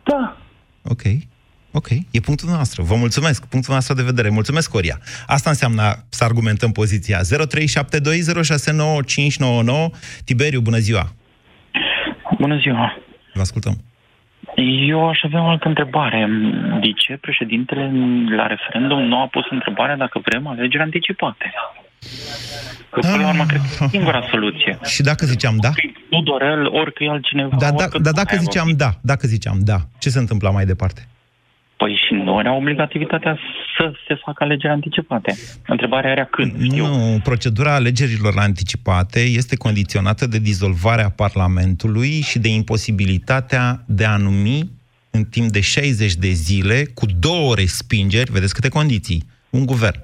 [0.03, 0.37] Da.
[0.83, 1.01] Ok.
[1.73, 2.83] Ok, e punctul nostru.
[2.83, 4.29] Vă mulțumesc, punctul nostru de vedere.
[4.29, 4.99] Mulțumesc, Coria.
[5.27, 7.19] Asta înseamnă să argumentăm poziția.
[7.19, 7.23] 0372069599.
[10.25, 11.11] Tiberiu, bună ziua!
[12.39, 12.97] Bună ziua!
[13.33, 13.73] Vă ascultăm.
[14.87, 16.29] Eu aș avea o altă întrebare.
[16.81, 17.91] De ce președintele
[18.35, 21.53] la referendum nu a pus întrebarea dacă vrem alegeri anticipate?
[22.89, 24.79] Că până la urmă, cred că e singura soluție.
[24.85, 25.69] Și dacă ziceam da?
[26.09, 27.55] Nu Dorel, oricât e altcineva.
[27.59, 28.79] Da, da, oricât dar dacă mai ziceam vorbi.
[28.79, 31.07] da, dacă ziceam da, ce se întâmpla mai departe?
[31.81, 33.37] Păi și noi au obligativitatea
[33.77, 35.35] să se facă alegeri anticipate.
[35.67, 36.55] Întrebarea era când.
[36.55, 44.69] Nu, procedura alegerilor anticipate este condiționată de dizolvarea Parlamentului și de imposibilitatea de a numi
[45.11, 49.99] în timp de 60 de zile, cu două respingeri, vedeți câte condiții, un guvern.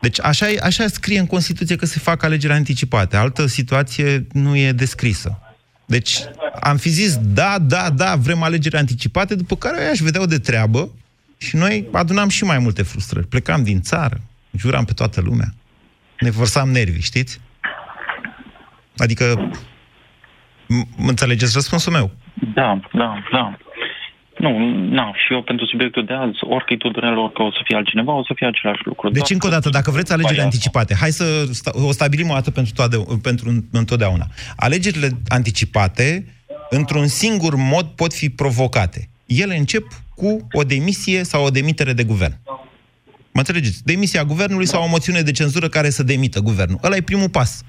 [0.00, 3.16] Deci așa, e- așa scrie în Constituție că se fac alegeri anticipate.
[3.16, 5.38] Altă situație nu e descrisă.
[5.88, 6.18] Deci
[6.60, 10.90] am fi zis, da, da, da, vrem alegeri anticipate, după care aș vedea de treabă
[11.38, 13.26] și noi adunam și mai multe frustrări.
[13.26, 14.20] Plecam din țară,
[14.56, 15.54] juram pe toată lumea.
[16.20, 17.40] Ne vărsam nervii, știți?
[18.96, 19.50] Adică,
[20.64, 22.10] m- înțelegeți răspunsul meu?
[22.54, 23.58] Da, da, da.
[24.38, 24.50] Nu,
[24.90, 28.12] na, și eu pentru subiectul de azi, orică e Tudorel, orică o să fie altcineva,
[28.12, 29.10] o să fie același lucru.
[29.10, 32.50] Deci, încă o dată, dacă vreți alegeri anticipate, hai să sta- o stabilim o dată
[32.50, 34.26] pentru, toate, pentru întotdeauna.
[34.56, 36.34] Alegerile anticipate,
[36.70, 39.08] într-un singur mod, pot fi provocate.
[39.26, 42.36] Ele încep cu o demisie sau o demitere de guvern.
[43.32, 43.84] Mă înțelegeți?
[43.84, 46.78] Demisia guvernului sau o moțiune de cenzură care să demită guvernul.
[46.82, 47.62] Ăla e primul pas.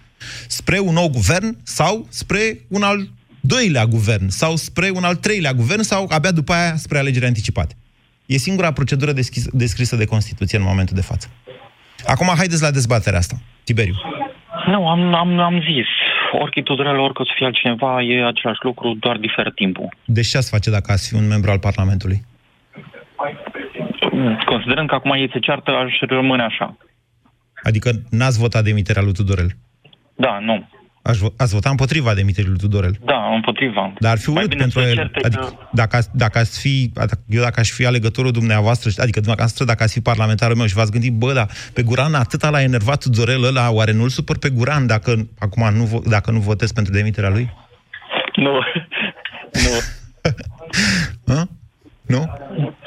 [0.48, 3.10] Spre un nou guvern sau spre un al
[3.42, 7.76] doilea guvern sau spre un al treilea guvern sau abia după aia spre alegeri anticipate.
[8.26, 11.28] E singura procedură deschis, descrisă de Constituție în momentul de față.
[12.06, 13.36] Acum, haideți la dezbaterea asta.
[13.64, 13.96] Tiberiu.
[14.66, 15.88] Nu, am, am, am zis.
[16.32, 19.96] Orică e Tudorel, orică o să fie altcineva, e același lucru, doar diferă timpul.
[20.06, 22.26] Deci ce ați face dacă ați fi un membru al Parlamentului?
[24.46, 26.78] Considerând că acum ei se ceartă, aș rămâne așa.
[27.64, 29.50] Adică n-ați votat demiterea lui Tudorel.
[30.16, 30.70] Da, nu.
[31.02, 33.00] Aș, vo- ați votat împotriva demiterii lui Tudorel.
[33.06, 33.94] Da, împotriva.
[34.00, 34.94] Dar ar fi urât bine pentru să el.
[34.96, 36.92] certe Adică, că- dacă, ați- dacă ați fi,
[37.28, 40.92] eu dacă aș fi alegătorul dumneavoastră, adică dumneavoastră dacă ați fi parlamentarul meu și v-ați
[40.92, 44.88] gândit, bă, da, pe Guran atâta l-a enervat Tudorel ăla, oare nu-l supăr pe Guran
[44.88, 47.54] dacă acum nu, vo- dacă nu votez pentru demiterea lui?
[48.36, 48.52] Nu.
[49.64, 49.70] nu.
[51.34, 51.48] Hă?
[52.06, 52.30] Nu?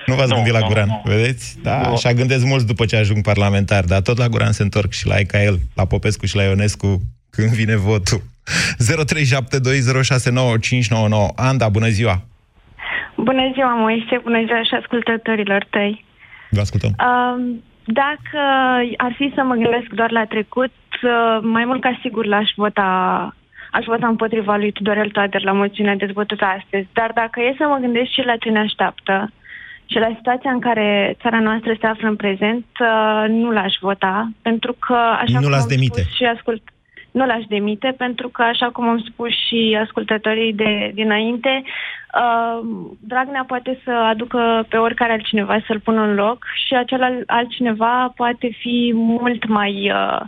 [0.06, 1.02] Nu v-ați Nu, gândit la nu, Guran, nu.
[1.04, 1.56] vedeți?
[1.62, 1.92] Da, Nu.
[1.92, 5.16] așa gândesc mulți după ce ajung parlamentar, dar tot la Guran se întorc și la
[5.18, 7.00] Ecael, la Popescu și la Ionescu
[7.36, 8.20] când vine votul.
[8.22, 8.24] 0372069599.
[11.36, 12.16] Anda, bună ziua!
[13.16, 16.04] Bună ziua, Moise, bună ziua și ascultătorilor tăi.
[16.50, 16.90] Vă ascultăm.
[17.08, 18.38] Um, dacă
[18.96, 22.88] ar fi să mă gândesc doar la trecut, uh, mai mult ca sigur l-aș vota,
[23.72, 26.86] aș vota împotriva lui Tudorel Toader la moțiunea dezbătută astăzi.
[26.92, 29.32] Dar dacă e să mă gândesc și la ce ne așteaptă
[29.86, 34.30] și la situația în care țara noastră se află în prezent, uh, nu l-aș vota,
[34.42, 36.00] pentru că, așa Nu cum l-ați am demite.
[36.00, 36.62] spus și ascult,
[37.12, 41.62] nu l-aș demite, pentru că, așa cum am spus și ascultătorii de dinainte,
[42.20, 42.66] Uh,
[43.00, 48.12] Dragnea poate să aducă pe oricare altcineva să-l pună în loc și acel al- altcineva
[48.16, 50.20] poate fi mult mai uh,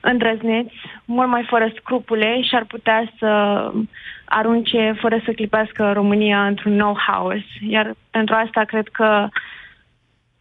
[0.00, 0.72] îndrăzneț,
[1.04, 3.62] mult mai fără scrupule și ar putea să
[4.24, 7.42] arunce fără să clipească România într-un nou haos.
[7.68, 9.28] Iar pentru asta cred că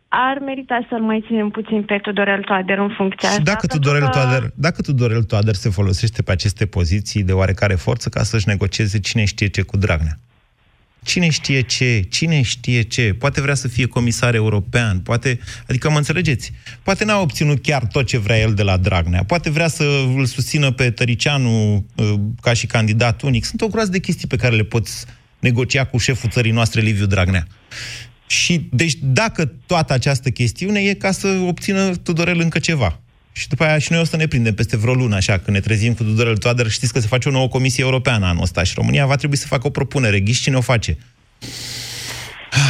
[0.08, 3.44] ar merita să-l mai ținem puțin pe Tudorel Toader în funcția Și asta.
[3.52, 7.76] dacă pentru Tudorel, că- Toader, dacă Tudorel Toader se folosește pe aceste poziții de oarecare
[7.76, 10.20] forță ca să-și negocieze cine știe ce cu Dragnea.
[11.04, 15.40] Cine știe ce, cine știe ce, poate vrea să fie comisar european, poate,
[15.70, 16.52] adică mă înțelegeți,
[16.84, 19.84] poate n-a obținut chiar tot ce vrea el de la Dragnea, poate vrea să
[20.16, 23.46] îl susțină pe Tăricianu uh, ca și candidat unic.
[23.46, 25.06] Sunt o groază de chestii pe care le poți
[25.40, 27.48] negocia cu șeful țării noastre, Liviu Dragnea.
[28.28, 33.00] Și, deci, dacă toată această chestiune e ca să obțină Tudorel încă ceva.
[33.32, 35.60] Și după aia și noi o să ne prindem peste vreo lună, așa, când ne
[35.60, 38.74] trezim cu Tudorel Toader, știți că se face o nouă comisie europeană anul ăsta și
[38.76, 40.20] România va trebui să facă o propunere.
[40.20, 40.98] Ghiși cine o face?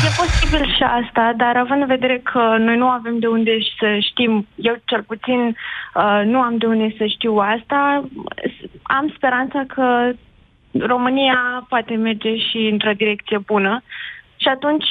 [0.05, 3.97] E posibil și asta, dar având în vedere că noi nu avem de unde să
[4.09, 8.09] știm, eu cel puțin uh, nu am de unde să știu asta,
[8.53, 10.11] s- am speranța că
[10.71, 13.83] România poate merge și într-o direcție bună
[14.35, 14.89] și atunci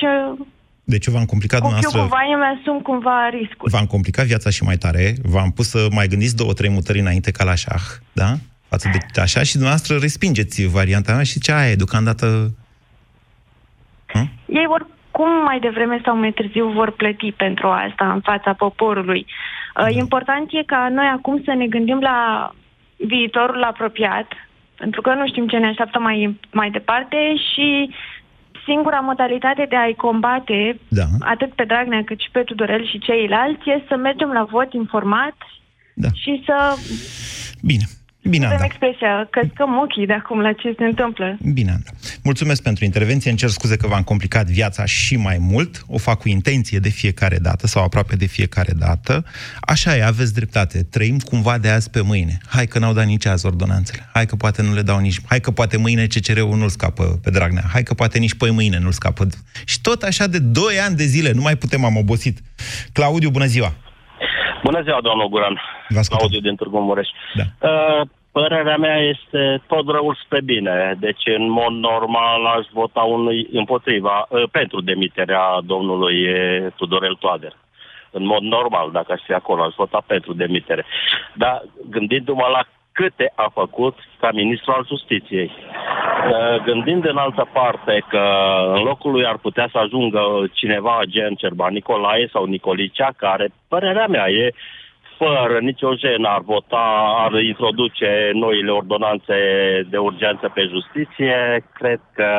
[0.87, 3.69] uh, Deci eu v-am complicat cu fiu dumneavoastră, cumva eu mi-asum cumva riscul.
[3.71, 7.31] v-am complicat viața și mai tare, v-am pus să mai gândiți două, trei mutări înainte
[7.31, 8.31] ca la șah, da?
[8.69, 12.27] Față de așa și dumneavoastră respingeți varianta mea și ce aia e, deocamdată...
[14.47, 19.27] Ei oricum mai devreme sau mai târziu vor plăti pentru asta în fața poporului.
[19.81, 22.51] Uh, Important e ca noi acum să ne gândim la
[22.97, 24.27] viitorul apropiat,
[24.77, 27.17] pentru că nu știm ce ne așteaptă mai, mai departe
[27.53, 27.91] și
[28.67, 31.05] singura modalitate de a-i combate, da.
[31.21, 35.37] atât pe Dragnea cât și pe Tudorel și ceilalți, e să mergem la vot informat
[35.95, 36.09] da.
[36.13, 36.57] și să
[37.63, 37.85] Bine.
[38.29, 38.65] Bine, avem Anda.
[38.65, 41.37] expresia căscăm ochii de acum la ce se întâmplă.
[41.53, 41.91] Bine, Anda.
[42.25, 43.31] Mulțumesc pentru intervenție.
[43.31, 45.85] Îmi cer scuze că v-am complicat viața și mai mult.
[45.89, 49.25] O fac cu intenție de fiecare dată sau aproape de fiecare dată.
[49.61, 50.83] Așa e, aveți dreptate.
[50.83, 52.39] Trăim cumva de azi pe mâine.
[52.49, 54.09] Hai că n-au dat nici azi ordonanțele.
[54.13, 55.21] Hai că poate nu le dau nici...
[55.29, 57.65] Hai că poate mâine CCR-ul nu-l scapă pe Dragnea.
[57.73, 59.27] Hai că poate nici păi mâine nu-l scapă.
[59.65, 61.33] Și tot așa de 2 ani de zile.
[61.33, 62.39] Nu mai putem, am obosit.
[62.93, 63.73] Claudiu, bună ziua!
[64.65, 65.61] Bună ziua, domnul Guran.
[66.09, 67.09] Claudiu din Târgu Mureș.
[67.35, 67.45] Da.
[67.69, 70.97] Uh, părerea mea este tot răul spre bine.
[70.99, 77.53] Deci, în mod normal, aș vota unui împotriva, uh, pentru demiterea domnului uh, Tudorel Toader.
[78.11, 80.85] În mod normal, dacă aș fi acolo, aș vota pentru demitere.
[81.35, 85.51] Dar gândindu-mă la câte a făcut ca ministru al justiției.
[85.51, 88.25] Uh, Gândind în altă parte că
[88.75, 90.21] în locul lui ar putea să ajungă
[90.53, 94.55] cineva gen Cerban Nicolae sau Nicolicea, care, părerea mea, e
[95.19, 96.87] fără nicio jenă ar vota,
[97.25, 99.37] ar introduce noile ordonanțe
[99.91, 101.37] de urgență pe justiție,
[101.79, 102.31] cred că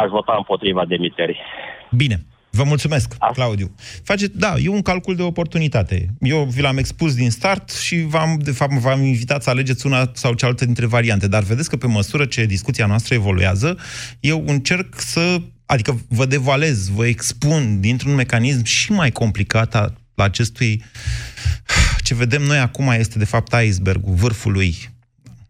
[0.00, 1.40] aș vota împotriva demiterii.
[1.90, 2.16] Bine.
[2.56, 3.74] Vă mulțumesc, Claudiu.
[4.04, 6.06] Face, da, e un calcul de oportunitate.
[6.20, 10.10] Eu vi l-am expus din start și v-am, de fapt, v-am invitat să alegeți una
[10.12, 11.28] sau cealaltă dintre variante.
[11.28, 13.78] Dar vedeți că pe măsură ce discuția noastră evoluează,
[14.20, 20.82] eu încerc să, adică vă devalez, vă expun dintr-un mecanism și mai complicat al acestui...
[22.14, 24.74] Ce vedem noi acum este, de fapt, icebergul, vârful lui.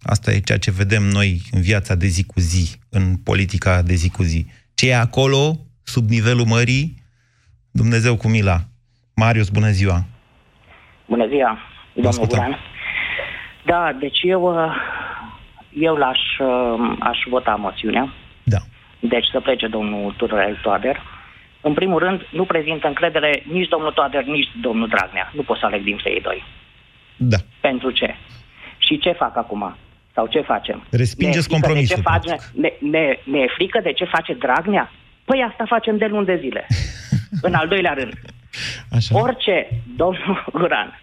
[0.03, 3.95] Asta e ceea ce vedem noi în viața de zi cu zi, în politica de
[3.95, 4.47] zi cu zi.
[4.75, 7.03] Ce e acolo, sub nivelul mării,
[7.71, 8.59] Dumnezeu cu mila.
[9.15, 10.05] Marius, bună ziua!
[11.07, 11.59] Bună ziua,
[11.93, 12.59] domnul Guran.
[13.65, 14.75] Da, deci eu, uh,
[15.73, 18.13] eu l-aș uh, aș vota moțiunea.
[18.43, 18.59] Da.
[19.01, 21.03] Deci să plece domnul Tudorel Toader.
[21.69, 25.33] În primul rând, nu prezintă încredere nici domnul Toader, nici domnul Dragnea.
[25.35, 26.45] Nu pot să aleg dintre ei doi.
[27.17, 27.37] Da.
[27.61, 28.15] Pentru ce?
[28.79, 29.77] Și ce fac acum?
[30.15, 30.83] Sau ce facem?
[30.91, 34.05] Respingeți Ne e frică compromisul, De ce face, ne, ne, ne e frică de ce
[34.05, 34.93] face Dragnea?
[35.25, 36.67] Păi asta facem de luni de zile.
[37.47, 38.15] În al doilea rând.
[38.91, 39.21] Așa.
[39.21, 41.01] Orice, domnul Guran,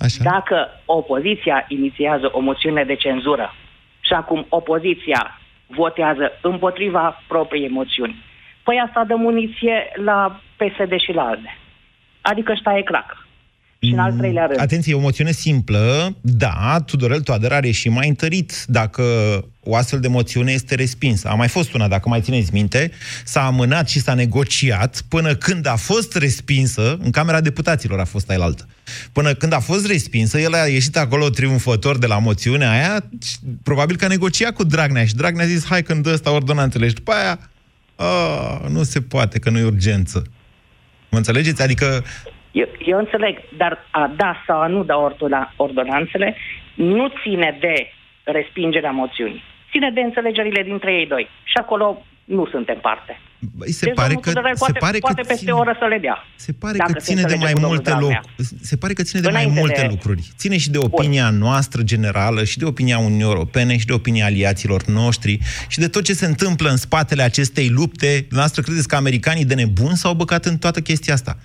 [0.00, 0.22] Așa.
[0.22, 3.54] dacă opoziția inițiază o moțiune de cenzură
[4.00, 8.22] și acum opoziția votează împotriva propriei moțiuni,
[8.64, 11.58] păi asta dă muniție la PSD și la alte.
[12.20, 13.16] Adică ăsta e cracă.
[13.84, 14.60] Și în al treilea rând.
[14.60, 19.02] Atenție, e o moțiune simplă, da, Tudorel Toader are și mai întărit dacă
[19.64, 21.28] o astfel de moțiune este respinsă.
[21.28, 22.90] A mai fost una, dacă mai țineți minte,
[23.24, 28.30] s-a amânat și s-a negociat până când a fost respinsă, în Camera Deputaților a fost
[28.30, 28.68] ailaltă,
[29.12, 33.36] până când a fost respinsă, el a ieșit acolo triumfător de la moțiunea aia, și
[33.62, 36.88] probabil că a negociat cu Dragnea și Dragnea a zis, hai când dă ăsta ordonanțele
[36.88, 37.38] și după aia,
[38.02, 40.22] a, nu se poate, că nu e urgență.
[41.10, 41.62] Mă înțelegeți?
[41.62, 41.86] Adică
[42.52, 46.36] Eu, eu înțeleg, dar a da sau a nu da ordona, ordonanțele
[46.74, 47.74] nu ține de
[48.24, 49.42] respingerea moțiunii.
[49.70, 51.28] Ține de înțelegerile dintre ei doi.
[51.44, 53.20] Și acolo nu suntem parte.
[53.50, 55.58] Băi, se deci pare domnul că, Tudorel se poate, pare că poate peste ține, o
[55.58, 56.16] oră să le dea.
[56.36, 58.20] se pare dacă că se ține de înțelege mai cu domnul multe Dragnea.
[58.36, 58.66] lucruri.
[58.66, 60.32] Se pare că ține de mai Înainte multe de- lucruri.
[60.36, 64.84] Ține și de opinia noastră generală, și de opinia Uniunii Europene, și de opinia aliaților
[64.84, 68.26] noștri, și de tot ce se întâmplă în spatele acestei lupte.
[68.30, 71.38] Noastră credeți că americanii de nebuni s-au băcat în toată chestia asta?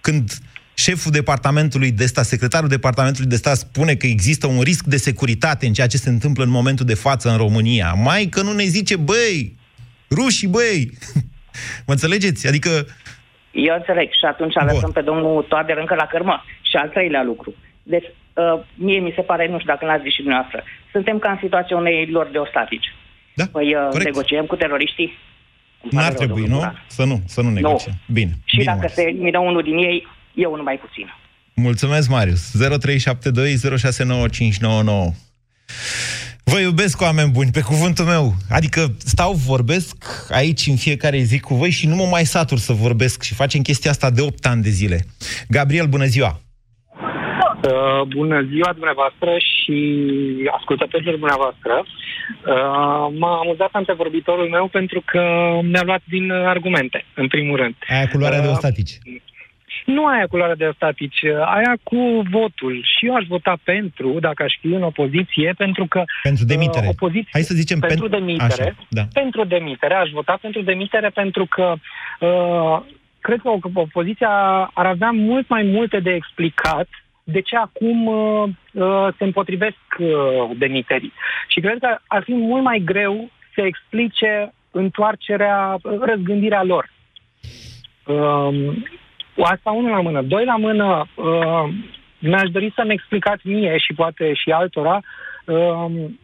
[0.00, 0.38] Când
[0.74, 5.66] șeful departamentului de stat, secretarul departamentului de stat spune că există un risc de securitate
[5.66, 8.64] în ceea ce se întâmplă în momentul de față în România, mai că nu ne
[8.64, 9.56] zice, băi,
[10.10, 10.90] rușii, băi,
[11.86, 12.48] mă înțelegeți?
[12.48, 12.70] Adică
[13.50, 16.44] Eu înțeleg și atunci lăsăm pe domnul Toader încă la cărmă.
[16.62, 17.54] Și al treilea lucru.
[17.82, 21.30] Deci, uh, mie mi se pare, nu știu dacă l-ați zis și dumneavoastră, suntem ca
[21.30, 22.94] în situația unei lor de ostatici.
[23.34, 24.04] Da, păi uh, corect.
[24.04, 25.18] negociem cu teroriștii?
[25.82, 26.64] Îmi pare n-ar rău, trebui, domnul nu?
[26.66, 26.84] Buran.
[26.86, 27.94] Să nu, să nu negociem.
[28.06, 28.30] Bine.
[28.44, 28.94] Și Bine, dacă Marius.
[28.94, 31.14] se elimină unul din ei, eu nu mai puțin.
[31.54, 32.50] Mulțumesc, Marius.
[32.50, 32.54] 0372069599.
[36.52, 38.32] Vă iubesc, oameni buni, pe cuvântul meu.
[38.50, 39.96] Adică stau, vorbesc
[40.30, 43.60] aici în fiecare zi cu voi și nu mă mai satur să vorbesc și facem
[43.62, 44.98] chestia asta de 8 ani de zile.
[45.48, 46.40] Gabriel, bună ziua!
[47.68, 49.78] Uh, bună ziua dumneavoastră și
[50.58, 51.74] ascultătorilor dumneavoastră.
[51.82, 55.22] Uh, m-a amuzat antevorbitorul meu pentru că
[55.62, 57.74] mi-a luat din argumente, în primul rând.
[57.88, 58.98] Aia culoarea de Uh, ostatici.
[59.84, 62.84] Nu aia cu luarea de ostatici, uh, aia cu votul.
[62.96, 66.04] Și eu aș vota pentru, dacă aș fi în opoziție, pentru că...
[66.22, 66.86] Pentru demitere.
[66.86, 68.62] Uh, opoziție, Hai să zicem pentru pen- demitere.
[68.62, 69.02] Așa, da.
[69.12, 71.74] Pentru demitere, aș vota pentru demitere pentru că
[72.20, 72.80] uh,
[73.20, 74.30] cred că o- opoziția
[74.74, 76.88] ar avea mult mai multe de explicat
[77.24, 80.08] de ce acum uh, uh, se împotrivesc uh,
[80.58, 81.12] demiterii.
[81.48, 86.90] Și cred că ar fi mult mai greu să explice întoarcerea, uh, răzgândirea lor.
[88.06, 88.84] Um,
[89.42, 90.22] asta unul la mână.
[90.22, 91.74] Doi la mână, uh,
[92.18, 95.00] mi-aș dori să-mi explicați mie și poate și altora
[95.44, 96.20] um,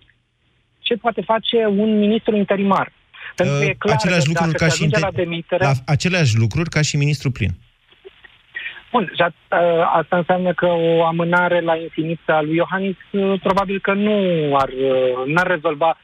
[0.79, 2.93] ce poate face un ministru interimar.
[3.35, 5.23] Pentru că e clar Uh, aceleași că lucruri dacă ca se și ajunge inte- la
[5.25, 5.65] demitere...
[5.65, 7.51] la aceleași lucruri ca și ministrul plin.
[8.93, 13.41] Bun, și a- a- asta înseamnă că o amânare la infinit a lui Iohannis uh,
[13.43, 14.17] probabil că nu
[14.57, 15.99] ar, uh, n-ar rezolva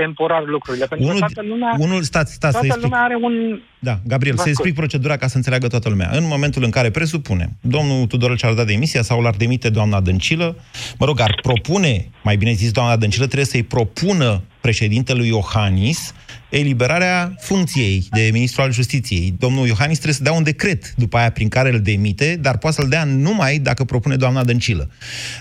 [0.00, 0.86] temporar lucrurile.
[0.86, 2.84] Pentru Unul- că toată lumea, unul, stați, stați, să toată explic.
[2.84, 3.60] lumea are un...
[3.78, 4.88] Da, Gabriel, Vă să explic ascult.
[4.88, 6.10] procedura ca să înțeleagă toată lumea.
[6.12, 10.56] În momentul în care presupunem, domnul Tudorel și-ar da demisia sau l-ar demite doamna Dăncilă,
[10.98, 16.14] mă rog, ar propune, mai bine zis doamna Dăncilă, trebuie să-i propună președintelui Iohannis
[16.58, 19.34] eliberarea funcției de ministru al justiției.
[19.38, 22.76] Domnul Iohannis trebuie să dea un decret după aia prin care îl demite, dar poate
[22.80, 24.90] să-l dea numai dacă propune doamna Dăncilă.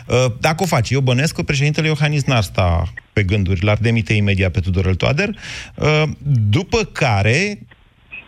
[0.08, 4.14] Uh, Dacă o face, eu bănesc că președintele Iohannis n-ar sta pe gânduri, l-ar demite
[4.14, 5.30] imediat pe Tudorel Toader,
[5.76, 6.04] uh,
[6.50, 7.60] după care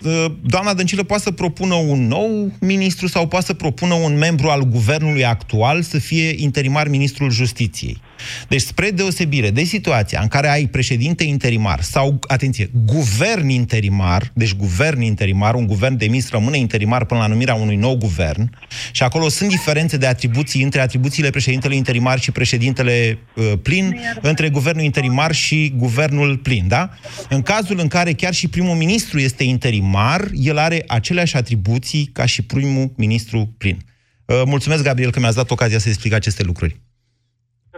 [0.04, 4.48] Uh, doamna Dăncilă poate să propună un nou ministru sau poate să propună un membru
[4.48, 8.02] al guvernului actual să fie interimar ministrul justiției.
[8.48, 14.56] Deci, spre deosebire de situația în care ai președinte interimar sau, atenție, guvern interimar, deci
[14.56, 18.58] guvern interimar, un guvern demis rămâne interimar până la numirea unui nou guvern
[18.92, 24.50] și acolo sunt diferențe de atribuții între atribuțiile președintelui interimar și președintele uh, plin, între
[24.50, 26.90] guvernul interimar și guvernul plin, da?
[27.30, 32.26] În cazul în care chiar și primul ministru este interimar, el are aceleași atribuții ca
[32.26, 33.78] și primul ministru plin.
[34.26, 36.87] Uh, mulțumesc, Gabriel, că mi-ați dat ocazia să explic aceste lucruri.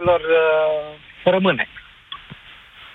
[0.04, 1.68] Lor uh, rămâne.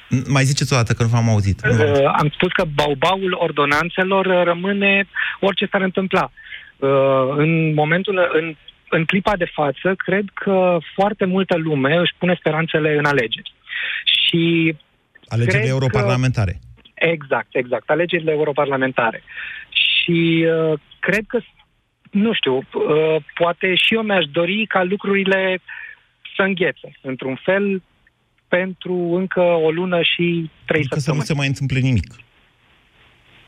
[0.09, 1.65] N- Mai ziceți o dată că nu v-am auzit.
[1.65, 5.07] Nu v-am Uh, am spus că baubaul ordonanțelor uh, rămâne
[5.39, 6.31] orice s-ar întâmpla.
[6.77, 6.89] Uh,
[7.35, 8.55] în momentul, în,
[8.89, 13.53] în clipa de față, cred că foarte multă lume își pune speranțele în alegeri.
[14.05, 14.75] Și
[15.27, 16.51] Alegerile cred europarlamentare.
[16.51, 16.59] Că,
[16.95, 19.23] exact, exact, alegerile europarlamentare.
[19.69, 21.39] Și uh, cred că,
[22.11, 25.59] nu știu, uh, poate și eu mi-aș dori ca lucrurile
[26.35, 27.81] să înghețe, într-un fel,
[28.47, 31.25] pentru încă o lună și trei Că să nu săptămâni.
[31.25, 32.15] se mai întâmple nimic.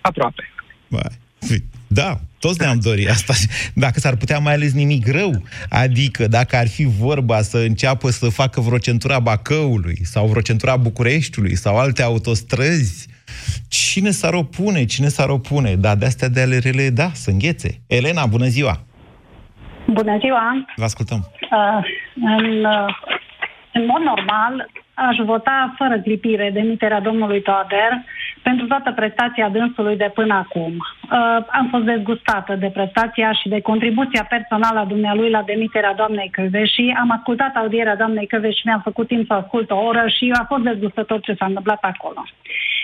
[0.02, 0.44] Aproape.
[0.88, 3.34] Băi, Da, toți ne-am dorit asta.
[3.86, 8.30] Dacă s-ar putea mai ales nimic rău, adică dacă ar fi vorba să înceapă să
[8.30, 13.08] facă vreo centura Bacăului sau vreo centura Bucureștiului sau alte autostrăzi,
[13.68, 15.76] cine s-ar opune, cine s-ar opune?
[15.76, 17.82] Da, de-astea de ale rele, da, să înghețe.
[17.88, 18.84] Elena, bună ziua!
[19.88, 20.66] Bună ziua!
[20.76, 21.32] Vă ascultăm.
[21.42, 21.86] Uh,
[22.22, 22.88] în, uh,
[23.74, 27.92] în mod normal, aș vota fără clipire demiterea domnului Toader
[28.42, 30.72] pentru toată prestația dânsului de până acum.
[30.78, 36.30] Uh, am fost dezgustată de prestația și de contribuția personală a dumnealui la demiterea doamnei
[36.30, 40.04] Căveși și am ascultat audierea doamnei Căveși și mi-am făcut timp să ascult o oră
[40.18, 42.24] și a fost dezgustător ce s-a întâmplat acolo.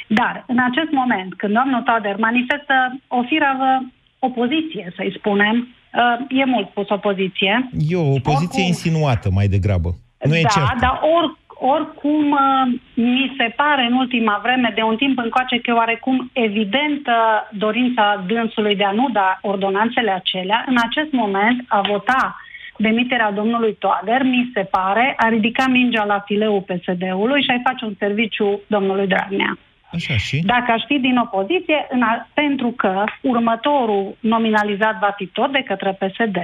[0.08, 2.76] Dar, în acest moment, când domnul Toader manifestă
[3.08, 3.84] o firavă
[4.20, 8.64] opoziție, să-i spunem, uh, e mult spus opoziție, E o poziție Oricum.
[8.74, 9.90] insinuată mai degrabă.
[10.30, 10.80] Nu e da, cert.
[10.80, 11.38] dar or,
[11.76, 17.16] oricum uh, mi se pare în ultima vreme, de un timp încoace, că oarecum evidentă
[17.52, 22.36] dorința dânsului de a nu da ordonanțele acelea, în acest moment a vota
[22.78, 27.86] demiterea domnului Toader, mi se pare, a ridica mingea la fileul PSD-ului și a-i face
[27.86, 29.58] un serviciu domnului Dragnea.
[29.94, 30.38] Așa și?
[30.46, 35.64] Dacă aș fi din opoziție, în a, pentru că următorul nominalizat va fi tot de
[35.68, 36.38] către PSD,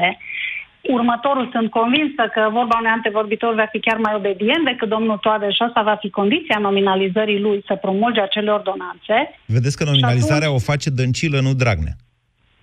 [0.82, 5.52] următorul sunt convinsă că vorba unui antevorbitor va fi chiar mai obedient decât domnul Toader
[5.54, 9.18] și asta va fi condiția nominalizării lui să promulge acele ordonanțe.
[9.46, 10.62] Vedeți că nominalizarea atunci...
[10.68, 11.96] o face Dăncilă, nu Dragnea.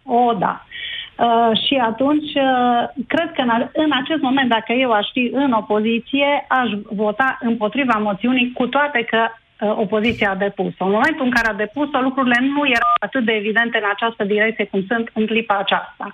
[0.05, 0.67] O, da.
[1.19, 5.53] Uh, și atunci, uh, cred că în, în acest moment, dacă eu aș fi în
[5.53, 10.85] opoziție, aș vota împotriva moțiunii, cu toate că uh, opoziția a depus-o.
[10.85, 14.65] În momentul în care a depus-o, lucrurile nu erau atât de evidente în această direcție
[14.65, 16.07] cum sunt în clipa aceasta.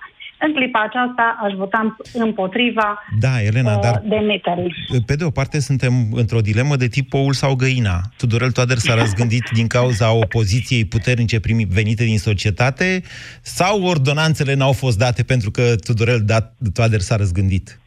[0.45, 4.73] În clipa aceasta aș vota împotriva da, Elena, uh, dar demiterii.
[5.05, 8.01] Pe de o parte suntem într-o dilemă de tip oul sau găina.
[8.17, 13.03] Tudorel Toader s-a răzgândit din cauza opoziției puternice primi, venite din societate
[13.41, 16.25] sau ordonanțele n-au fost date pentru că Tudorel
[16.73, 17.77] Toader s-a răzgândit?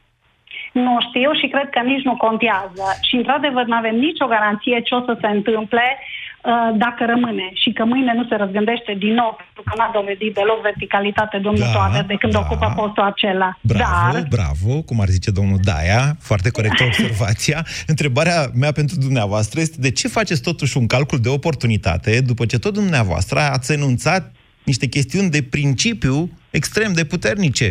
[0.84, 2.84] Nu știu și cred că nici nu contează.
[3.06, 7.70] Și, într-adevăr, nu avem nicio garanție ce o să se întâmple uh, dacă rămâne și
[7.76, 11.72] că mâine nu se răzgândește din nou, pentru că n-a dovedit deloc verticalitate domnul da,
[11.76, 12.38] Toader de când da.
[12.42, 13.50] ocupă postul acela.
[13.60, 14.26] Bravo, Dar...
[14.36, 17.58] bravo, cum ar zice domnul Daia, foarte corectă observația.
[17.92, 22.58] Întrebarea mea pentru dumneavoastră este de ce faceți totuși un calcul de oportunitate după ce
[22.58, 24.22] tot dumneavoastră ați enunțat
[24.70, 26.16] niște chestiuni de principiu
[26.50, 27.68] extrem de puternice.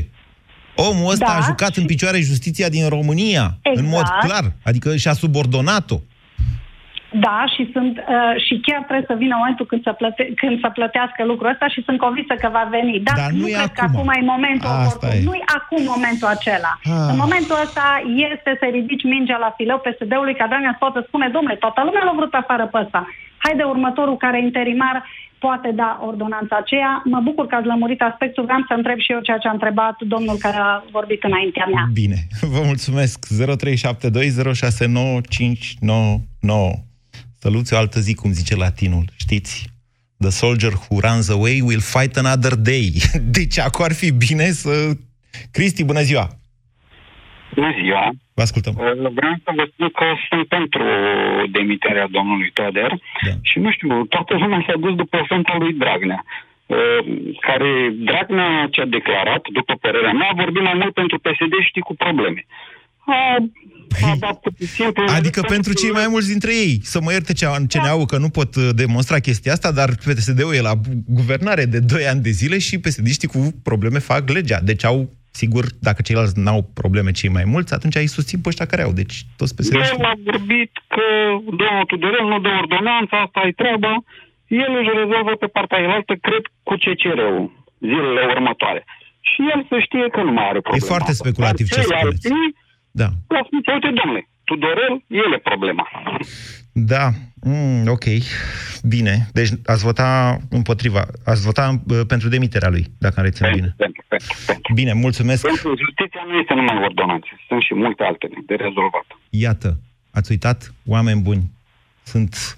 [0.75, 1.37] Omul ăsta da.
[1.37, 3.77] a jucat în picioare justiția din România, exact.
[3.79, 5.97] în mod clar, adică și-a subordonat-o.
[7.25, 10.69] Da, și, sunt, uh, și chiar trebuie să vină momentul când să, plăte, când să
[10.77, 12.95] plătească lucrul ăsta și sunt convinsă că va veni.
[13.07, 13.77] Dar, Dar nu, nu e cred acum.
[13.79, 15.19] că acum e momentul Asta oportun.
[15.21, 15.27] e.
[15.29, 16.73] Nu e acum momentul acela.
[16.95, 17.11] Ah.
[17.11, 17.85] În momentul ăsta
[18.31, 22.03] este să ridici mingea la fileu PSD-ului ca Dragnea să poată spune, domnule, toată lumea
[22.07, 23.01] l-a vrut afară pe ăsta.
[23.43, 24.95] Haide următorul care e interimar
[25.45, 26.91] poate da ordonanța aceea.
[27.13, 28.43] Mă bucur că ați lămurit aspectul.
[28.43, 31.85] Vreau să întreb și eu ceea ce a întrebat domnul care a vorbit înaintea mea.
[31.93, 32.19] Bine,
[32.55, 33.17] vă mulțumesc.
[33.25, 33.31] 0372069599.
[37.39, 39.53] Săluți o altă zi, cum zice latinul, știți?
[40.17, 42.93] The soldier who runs away will fight another day.
[43.37, 44.91] Deci acum ar fi bine să...
[45.51, 46.29] Cristi, bună ziua!
[47.55, 48.03] Bună ziua!
[48.37, 48.73] Vă ascultăm.
[49.19, 50.85] Vreau să vă spun că sunt pentru
[51.57, 52.91] demiterea domnului Toader
[53.27, 53.33] da.
[53.41, 56.21] și nu știu, toată lumea s-a dus după fânta lui Dragnea
[56.65, 56.99] uh,
[57.47, 57.71] care
[58.09, 61.95] Dragnea ce a declarat, după părerea mea, a vorbit mai mult pentru PSD și cu
[61.95, 62.45] probleme.
[63.07, 63.37] A,
[64.01, 67.79] a dat simplu, Adică pentru cei mai mulți dintre ei, să mă ierte ce, ce
[67.79, 70.73] ne că nu pot uh, demonstra chestia asta, dar PSD-ul e la
[71.07, 74.59] guvernare de 2 ani de zile și PSD-știi cu probleme fac legea.
[74.59, 75.09] Deci au
[75.41, 78.93] Sigur, dacă ceilalți n-au probleme cei mai mulți, atunci îi susțin pe ăștia care au.
[79.01, 81.05] Deci toți psd El a vorbit că
[81.61, 83.93] domnul Tudorel nu dă ordonanța, asta e treaba.
[84.63, 87.45] El își rezolvă pe partea elaltă, cred, cu CCR-ul
[87.89, 88.81] zilele următoare.
[89.29, 90.85] Și el să știe că nu mai are probleme.
[90.85, 92.27] E foarte speculativ ce spuneți.
[93.01, 93.07] Da.
[93.35, 93.41] La
[93.75, 95.85] uite, domnule, Tudorel, el e problema.
[96.93, 97.05] Da,
[97.49, 98.03] mm, ok.
[98.83, 99.27] Bine.
[99.33, 103.73] Deci ați vota împotriva, ați vota uh, pentru demiterea lui, dacă am reținut bine.
[103.77, 104.73] Pentru, pentru, pentru.
[104.73, 105.41] Bine, mulțumesc.
[105.41, 109.05] Pentru justiția nu este numai ordonanțe, sunt și multe altele de rezolvat.
[109.29, 109.79] Iată,
[110.11, 111.51] ați uitat, oameni buni,
[112.03, 112.55] sunt,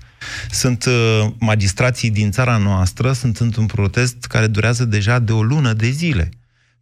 [0.49, 5.73] sunt uh, magistrații din țara noastră, sunt într-un protest care durează deja de o lună
[5.73, 6.29] de zile.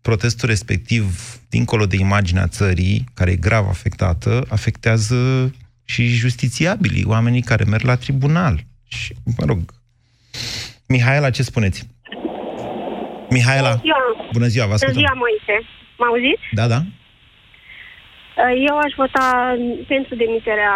[0.01, 1.05] Protestul respectiv,
[1.49, 5.51] dincolo de imaginea țării, care e grav afectată, afectează
[5.85, 8.59] și justițiabilii, oamenii care merg la tribunal.
[8.87, 9.59] Și, mă rog,
[10.87, 11.87] Mihaela, ce spuneți?
[13.29, 15.01] Mihaela, Bună ziua, bună ziua, vă Bună ascultăm.
[15.01, 15.55] ziua, Moise.
[15.97, 16.45] M auziți?
[16.51, 16.79] Da, da.
[18.69, 19.55] Eu aș vota
[19.87, 20.75] pentru demiterea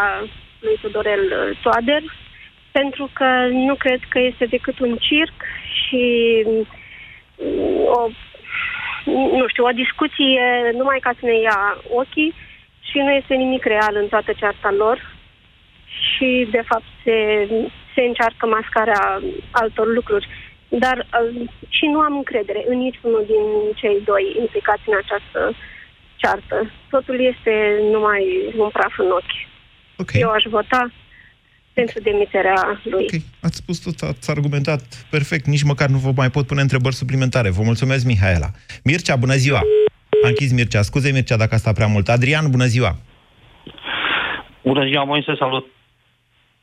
[0.60, 1.24] lui Tudorel
[1.62, 2.03] Toader,
[2.72, 5.38] pentru că nu cred că este decât un circ
[5.80, 6.03] și
[7.97, 7.99] o,
[9.39, 10.43] nu știu, o discuție
[10.80, 11.60] numai ca să ne ia
[12.01, 12.34] ochii
[12.89, 14.97] și nu este nimic real în toată cearta lor
[16.09, 17.17] și, de fapt, se,
[17.93, 19.21] se încearcă mascarea
[19.51, 20.27] altor lucruri.
[20.69, 25.39] Dar uh, și nu am încredere în niciunul din cei doi implicați în această
[26.15, 26.71] ceartă.
[26.89, 27.53] Totul este
[27.91, 28.23] numai
[28.57, 29.37] un praf în ochi.
[29.97, 30.21] Okay.
[30.21, 30.91] Eu aș vota
[31.73, 33.03] pentru demiterea lui.
[33.03, 36.95] Ok, ați spus tot, ați argumentat perfect, nici măcar nu vă mai pot pune întrebări
[36.95, 37.49] suplimentare.
[37.49, 38.49] Vă mulțumesc, Mihaela.
[38.83, 39.61] Mircea, bună ziua!
[40.24, 40.82] A închis Mircea.
[40.82, 42.07] Scuze, Mircea, dacă asta prea mult.
[42.07, 42.95] Adrian, bună ziua!
[44.63, 45.65] Bună ziua, Moise, salut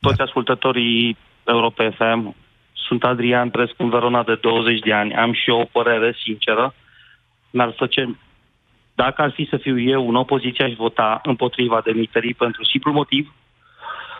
[0.00, 0.24] toți da.
[0.24, 2.34] ascultătorii Europa FM.
[2.72, 5.14] Sunt Adrian, trăiesc în Verona de 20 de ani.
[5.14, 6.74] Am și eu o părere sinceră.
[7.50, 8.18] Mi-ar face...
[8.94, 13.34] Dacă ar fi să fiu eu în opoziție, aș vota împotriva demiterii pentru simplu motiv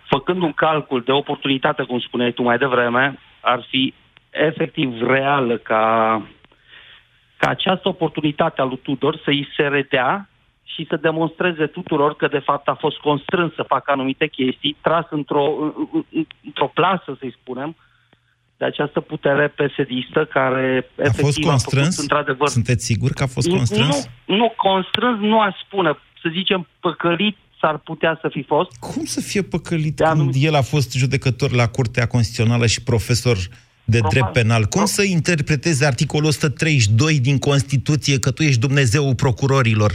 [0.09, 3.95] făcând un calcul de oportunitate, cum spuneai tu mai devreme, ar fi
[4.31, 6.23] efectiv reală ca,
[7.37, 10.29] ca această oportunitate a lui Tudor să îi se redea
[10.65, 15.05] și să demonstreze tuturor că de fapt a fost constrâns să facă anumite chestii, tras
[15.11, 15.73] într-o,
[16.45, 17.77] într-o plasă, să-i spunem,
[18.57, 21.87] de această putere pesedistă care A fost efectiv constrâns?
[21.87, 22.49] a făcut într-adevăr...
[22.49, 24.09] Sunteți sigur că a fost constrâns?
[24.25, 28.71] Nu, nu, constrâns nu aș spune, să zicem păcălit s-ar putea să fi fost.
[28.81, 33.37] Cum să fie păcălit când el a fost judecător la Curtea Constituțională și profesor
[33.89, 34.21] de Probabil.
[34.21, 34.65] drept penal?
[34.65, 39.93] Cum să interpreteze articolul 132 din Constituție că tu ești Dumnezeul procurorilor?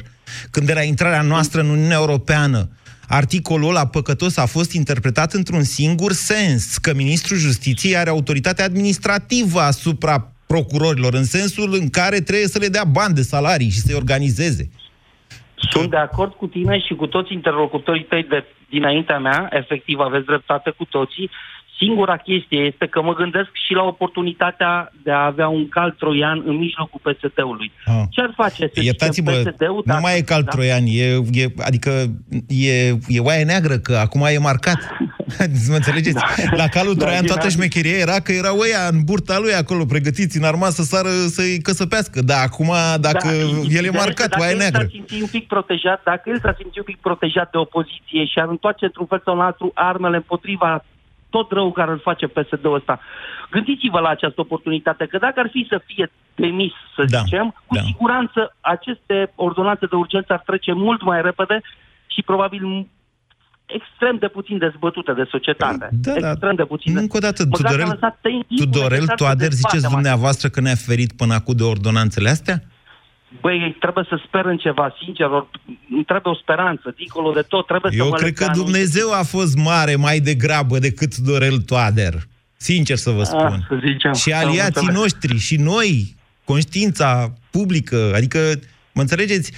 [0.52, 2.70] Când era intrarea noastră în Uniunea Europeană,
[3.08, 9.60] articolul ăla păcătos a fost interpretat într-un singur sens, că ministrul justiției are autoritate administrativă
[9.60, 13.96] asupra procurorilor, în sensul în care trebuie să le dea bani de salarii și să-i
[13.96, 14.70] organizeze.
[15.56, 20.26] Sunt de acord cu tine și cu toți interlocutorii tăi de dinaintea mea, efectiv aveți
[20.26, 21.30] dreptate cu toții.
[21.82, 26.44] Singura chestie este că mă gândesc și la oportunitatea de a avea un cal troian
[26.46, 27.72] în mijlocul PSD-ului.
[27.86, 28.02] Ah.
[28.10, 28.70] Ce ar face?
[28.74, 30.52] Să Iertați-mă, zicem PSD-ul nu dacă- mai e cal da?
[30.52, 31.04] troian, e,
[31.44, 31.92] e, adică
[32.48, 34.78] e, e oaie neagră, că acum e marcat.
[35.70, 36.14] mă înțelegeți?
[36.16, 36.26] Da.
[36.56, 39.54] La calul Da, troian din toată adi- șmecheria era că era oia în burta lui
[39.54, 42.22] acolo, pregătiți în armă să sară, să-i căsăpească.
[42.22, 43.34] Dar acum, dacă Da,
[43.78, 44.82] el e ideea marcat, este dacă oaie el neagră.
[44.82, 48.38] S-a simțit un pic protejat, dacă el s-a simțit un pic protejat de opoziție și
[48.44, 50.84] ar întoarce într-un fel sau în altul armele împotriva
[51.36, 53.00] tot rău care îl face PSD-ul ăsta.
[53.52, 57.76] Gândiți-vă la această oportunitate, că dacă ar fi să fie demis, să Da, zicem, cu
[57.76, 57.82] da.
[57.82, 61.62] siguranță aceste ordonanțe de urgență ar trece mult mai repede
[62.14, 62.88] și probabil m-
[63.66, 65.90] extrem de puțin dezbătute de societate.
[65.92, 66.30] Da, da.
[66.30, 66.98] extrem de puțin.
[66.98, 70.50] Încă o dată, Măcar Tudorel, s-a lăsat timpul Tudorel necesar să Toader, ziceți dezbatem dumneavoastră
[70.50, 72.62] că ne-a ferit până acum de ordonanțele astea?
[73.42, 75.48] Băi, trebuie să sper în ceva, sincer, or,
[75.92, 78.50] îmi trebuie o speranță, dincolo de tot, trebuie să Eu mă cred leg că de
[78.50, 82.14] anumite- Dumnezeu a fost mare mai degrabă decât Dorel Toader.
[82.58, 83.40] Sincer să vă spun.
[83.46, 84.14] Ah, să zicem.
[84.14, 84.96] și Am aliații înțeles.
[85.02, 88.40] noștri, și noi, conștiința publică, adică,
[88.94, 89.52] mă înțelegeți?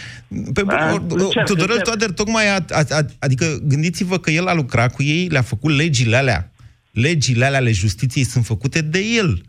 [0.53, 1.83] Pe, Da, or- încerc, Tudorel încerc.
[1.83, 5.75] Toader tocmai a, a, a, adică gândiți-vă că el a lucrat cu ei, le-a făcut
[5.75, 6.51] legile alea.
[6.91, 9.41] Legile alea ale justiției sunt făcute de el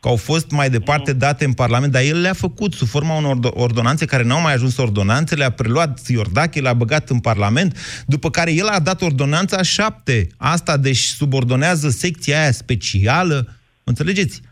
[0.00, 3.36] că au fost mai departe date în Parlament, dar el le-a făcut sub forma unor
[3.36, 8.30] ordo- ordonanțe care n-au mai ajuns ordonanțe, le-a preluat Iordache, le-a băgat în Parlament, după
[8.30, 10.26] care el a dat ordonanța 7.
[10.38, 13.46] Asta, deci, subordonează secția aia specială.
[13.84, 14.42] Înțelegeți?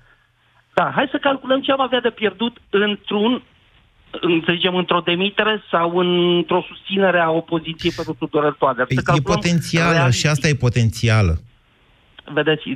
[0.74, 3.42] Da, hai să calculăm ce am avea de pierdut într-un
[4.20, 8.86] în, să zicem, într-o demitere sau într-o susținere a opoziției pentru Tudorel Toader.
[8.88, 10.24] Să E calculăm potențială realistic.
[10.24, 11.38] și asta e potențială.
[12.32, 12.68] Vedeți,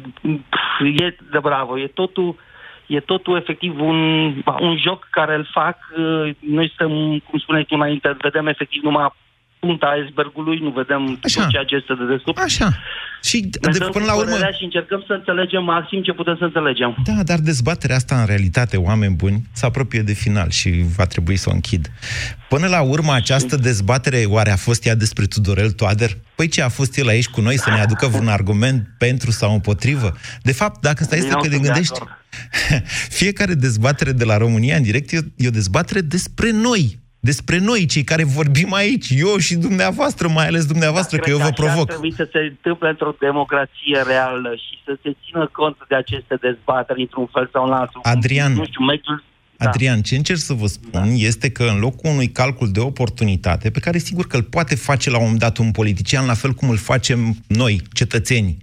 [0.96, 2.36] e de bravo, e totul,
[2.86, 5.78] e totul efectiv un, un joc care îl fac.
[5.96, 9.04] uh, Noi stăm, cum spuneai tu înainte, vedem efectiv numai
[9.66, 11.40] punta icebergului, nu vedem Așa.
[11.40, 12.38] tot ceea ce este de desubt.
[12.38, 12.68] Așa.
[13.28, 14.30] Și Ne de, dăm până cu la urmă...
[14.30, 16.90] părerea și încercăm să înțelegem maxim ce putem să înțelegem.
[17.04, 21.36] Da, dar dezbaterea asta, în realitate, oameni buni, se apropie de final și va trebui
[21.36, 21.90] să o închid.
[22.48, 26.10] Până la urmă, această dezbatere, oare a fost ea despre Tudorel Toader?
[26.34, 29.52] Păi ce, a fost el aici cu noi să ne aducă un argument pentru sau
[29.52, 30.16] împotrivă?
[30.42, 32.10] De fapt, dacă stai să Eu te sunt de gândești, acord.
[33.20, 37.01] fiecare dezbatere de la România în direct e, e o dezbatere despre noi.
[37.30, 41.40] Despre noi, cei care vorbim aici, eu și dumneavoastră, mai ales dumneavoastră, că Cred eu
[41.40, 41.88] vă așa ar provoc.
[41.88, 47.00] trebui să se întâmple într-o democrație reală și să se țină cont de aceste dezbateri
[47.00, 48.00] într-un fel sau în altul.
[48.04, 49.24] Adrian, Nu știu, mediul...
[49.56, 49.68] Da.
[49.68, 53.80] Adrian, ce încerc să vă spun este că în locul unui calcul de oportunitate, pe
[53.80, 56.68] care sigur că îl poate face la un moment dat un politician, la fel cum
[56.70, 58.56] îl facem noi, cetățenii,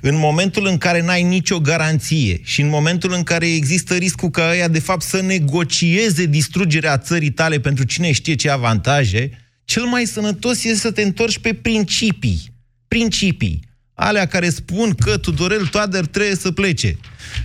[0.00, 4.50] în momentul în care n-ai nicio garanție și în momentul în care există riscul ca
[4.50, 9.30] ăia, de fapt, să negocieze distrugerea țării tale pentru cine știe ce avantaje,
[9.64, 12.52] cel mai sănătos este să te întorci pe principii.
[12.88, 13.67] Principii.
[14.00, 16.98] Alea care spun că Tudorel Toader trebuie să plece.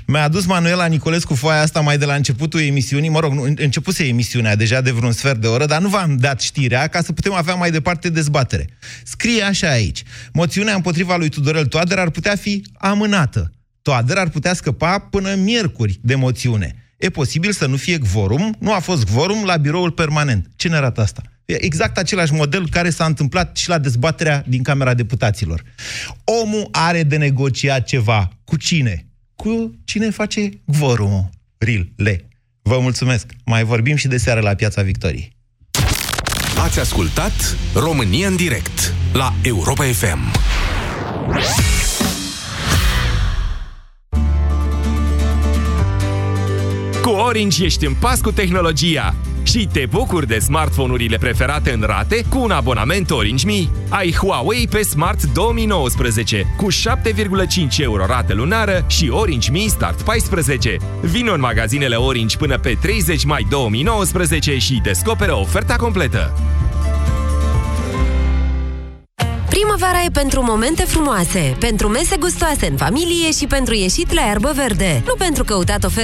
[0.05, 3.55] Mi-a adus Manuela Nicolescu foaia asta mai de la începutul emisiunii, mă rog, nu, în-
[3.59, 7.11] începuse emisiunea deja de vreun sfert de oră, dar nu v-am dat știrea ca să
[7.11, 8.69] putem avea mai departe dezbatere.
[9.03, 10.03] Scrie așa aici.
[10.33, 13.51] Moțiunea împotriva lui Tudorel Toader ar putea fi amânată.
[13.81, 16.75] Toader ar putea scăpa până miercuri de moțiune.
[16.97, 20.49] E posibil să nu fie quorum, nu a fost quorum la biroul permanent.
[20.55, 21.21] Ce ne arată asta?
[21.45, 25.63] E exact același model care s-a întâmplat și la dezbaterea din Camera Deputaților.
[26.23, 28.29] Omul are de negociat ceva.
[28.43, 29.07] Cu cine?
[29.35, 31.29] Cu cine face quorumul.
[31.57, 32.27] Rile.
[32.61, 33.25] Vă mulțumesc.
[33.45, 35.31] Mai vorbim și de seară la Piața Victoriei.
[36.63, 40.31] Ați ascultat România în direct la Europa FM.
[47.01, 49.15] Cu Orange ești în pas cu tehnologia.
[49.43, 53.69] Și te bucuri de smartphone-urile preferate în rate cu un abonament Orange Mi.
[53.89, 60.77] Ai Huawei pe Smart 2019 cu 7,5 euro rată lunară și Orange Mi Start 14.
[61.01, 66.33] Vino în magazinele Orange până pe 30 mai 2019 și descoperă oferta completă.
[69.53, 74.51] Primăvara e pentru momente frumoase, pentru mese gustoase în familie și pentru ieșit la iarbă
[74.55, 75.91] verde, nu pentru căutat oferte